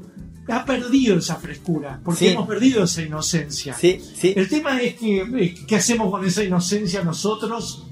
[0.49, 2.28] ha perdido esa frescura, porque Sí.
[2.28, 3.74] hemos perdido esa inocencia.
[3.74, 4.34] Sí, sí.
[4.36, 7.86] El tema es que, ¿qué hacemos con esa inocencia nosotros?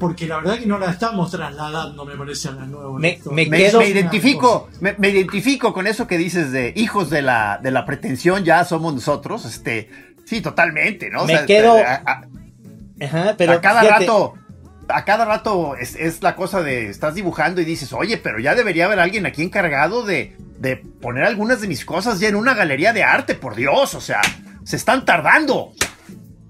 [0.00, 2.98] Porque la verdad que no la estamos trasladando, me parece, a la nueva.
[2.98, 7.60] Me- quedo- me identifico, me, me identifico con eso que dices de hijos de la,
[7.62, 9.88] de la pretensión, ya somos nosotros, este,
[10.24, 11.22] sí, totalmente, ¿no?
[11.22, 12.24] O Me sea, quedo- a- a-
[13.00, 14.34] Ajá, pero a cada fíjate, rato,
[14.88, 18.56] a cada rato es, es la cosa de estás dibujando y dices, oye, pero ya
[18.56, 22.54] debería haber alguien aquí encargado de, de poner algunas de mis cosas ya en una
[22.54, 24.20] galería de arte, por Dios, o sea,
[24.62, 25.72] se están tardando.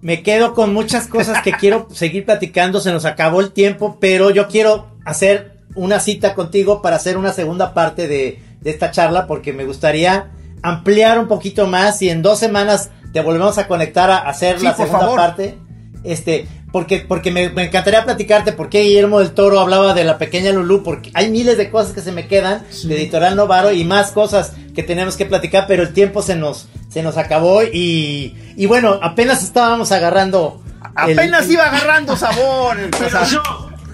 [0.02, 2.80] me quedo con muchas cosas que quiero seguir platicando.
[2.80, 7.32] Se nos acabó el tiempo, pero yo quiero hacer una cita contigo para hacer una
[7.32, 12.20] segunda parte de, de esta charla porque me gustaría ampliar un poquito más y en
[12.20, 15.56] dos semanas te volvemos a conectar a hacer Sí, la segunda parte.
[16.04, 20.18] Este, porque, porque me, me encantaría platicarte por qué Guillermo del Toro hablaba de la
[20.18, 22.88] pequeña Lulú, porque hay miles de cosas que se me quedan Sí.
[22.88, 26.66] de Editorial Novaro y más cosas que tenemos que platicar, pero el tiempo se nos,
[26.88, 30.62] se nos acabó y, y bueno, apenas estábamos agarrando.
[31.06, 32.76] el- Apenas iba agarrando sabor.
[32.86, 33.42] o Pero sea, yo,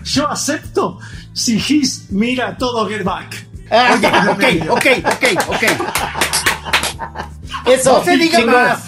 [0.05, 0.99] yo acepto
[1.33, 3.47] si Gis mira todo Get Back.
[3.71, 6.48] Ah, Oye, ok, ok, ok, ok.
[7.67, 8.81] Eso, No se diga más.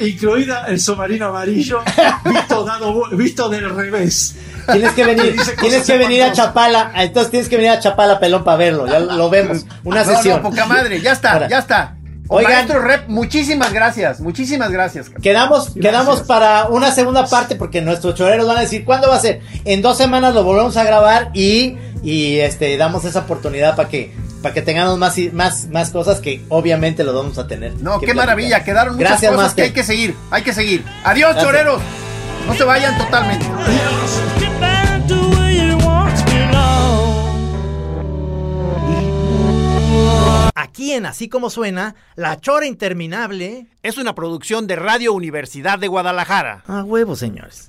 [0.00, 1.80] Incluida el submarino amarillo,
[2.24, 4.36] visto, dado, visto del revés.
[4.70, 6.32] Tienes que venir, tienes que venir a.
[6.32, 10.42] Chapala, entonces tienes que venir a Chapala, pelón, para verlo, ya lo vemos, una sesión.
[10.42, 11.48] No, poca madre, ya está, Ahora.
[11.48, 11.96] ya está.
[12.28, 12.52] Oigan.
[12.52, 15.10] Maestro Rep, muchísimas gracias, muchísimas gracias.
[15.22, 19.20] Quedamos, quedamos para una segunda parte porque nuestros choreros van a decir cuándo va a
[19.20, 19.42] ser.
[19.66, 24.14] En dos semanas lo volvemos a grabar y, y este damos esa oportunidad para que
[24.44, 27.72] para que tengamos más, y- más, más cosas que obviamente lo vamos a tener.
[27.80, 28.16] No, que qué platicar.
[28.36, 29.64] maravilla, quedaron muchas Gracias, cosas Master.
[29.64, 30.84] que hay que seguir, hay que seguir.
[31.02, 31.44] Adiós, Gracias.
[31.44, 31.82] choreros.
[32.46, 33.46] No se vayan totalmente.
[40.54, 43.66] Aquí en Así Como Suena, La Chora Interminable.
[43.82, 46.62] Es una producción de Radio Universidad de Guadalajara.
[46.66, 47.68] A huevo, señores.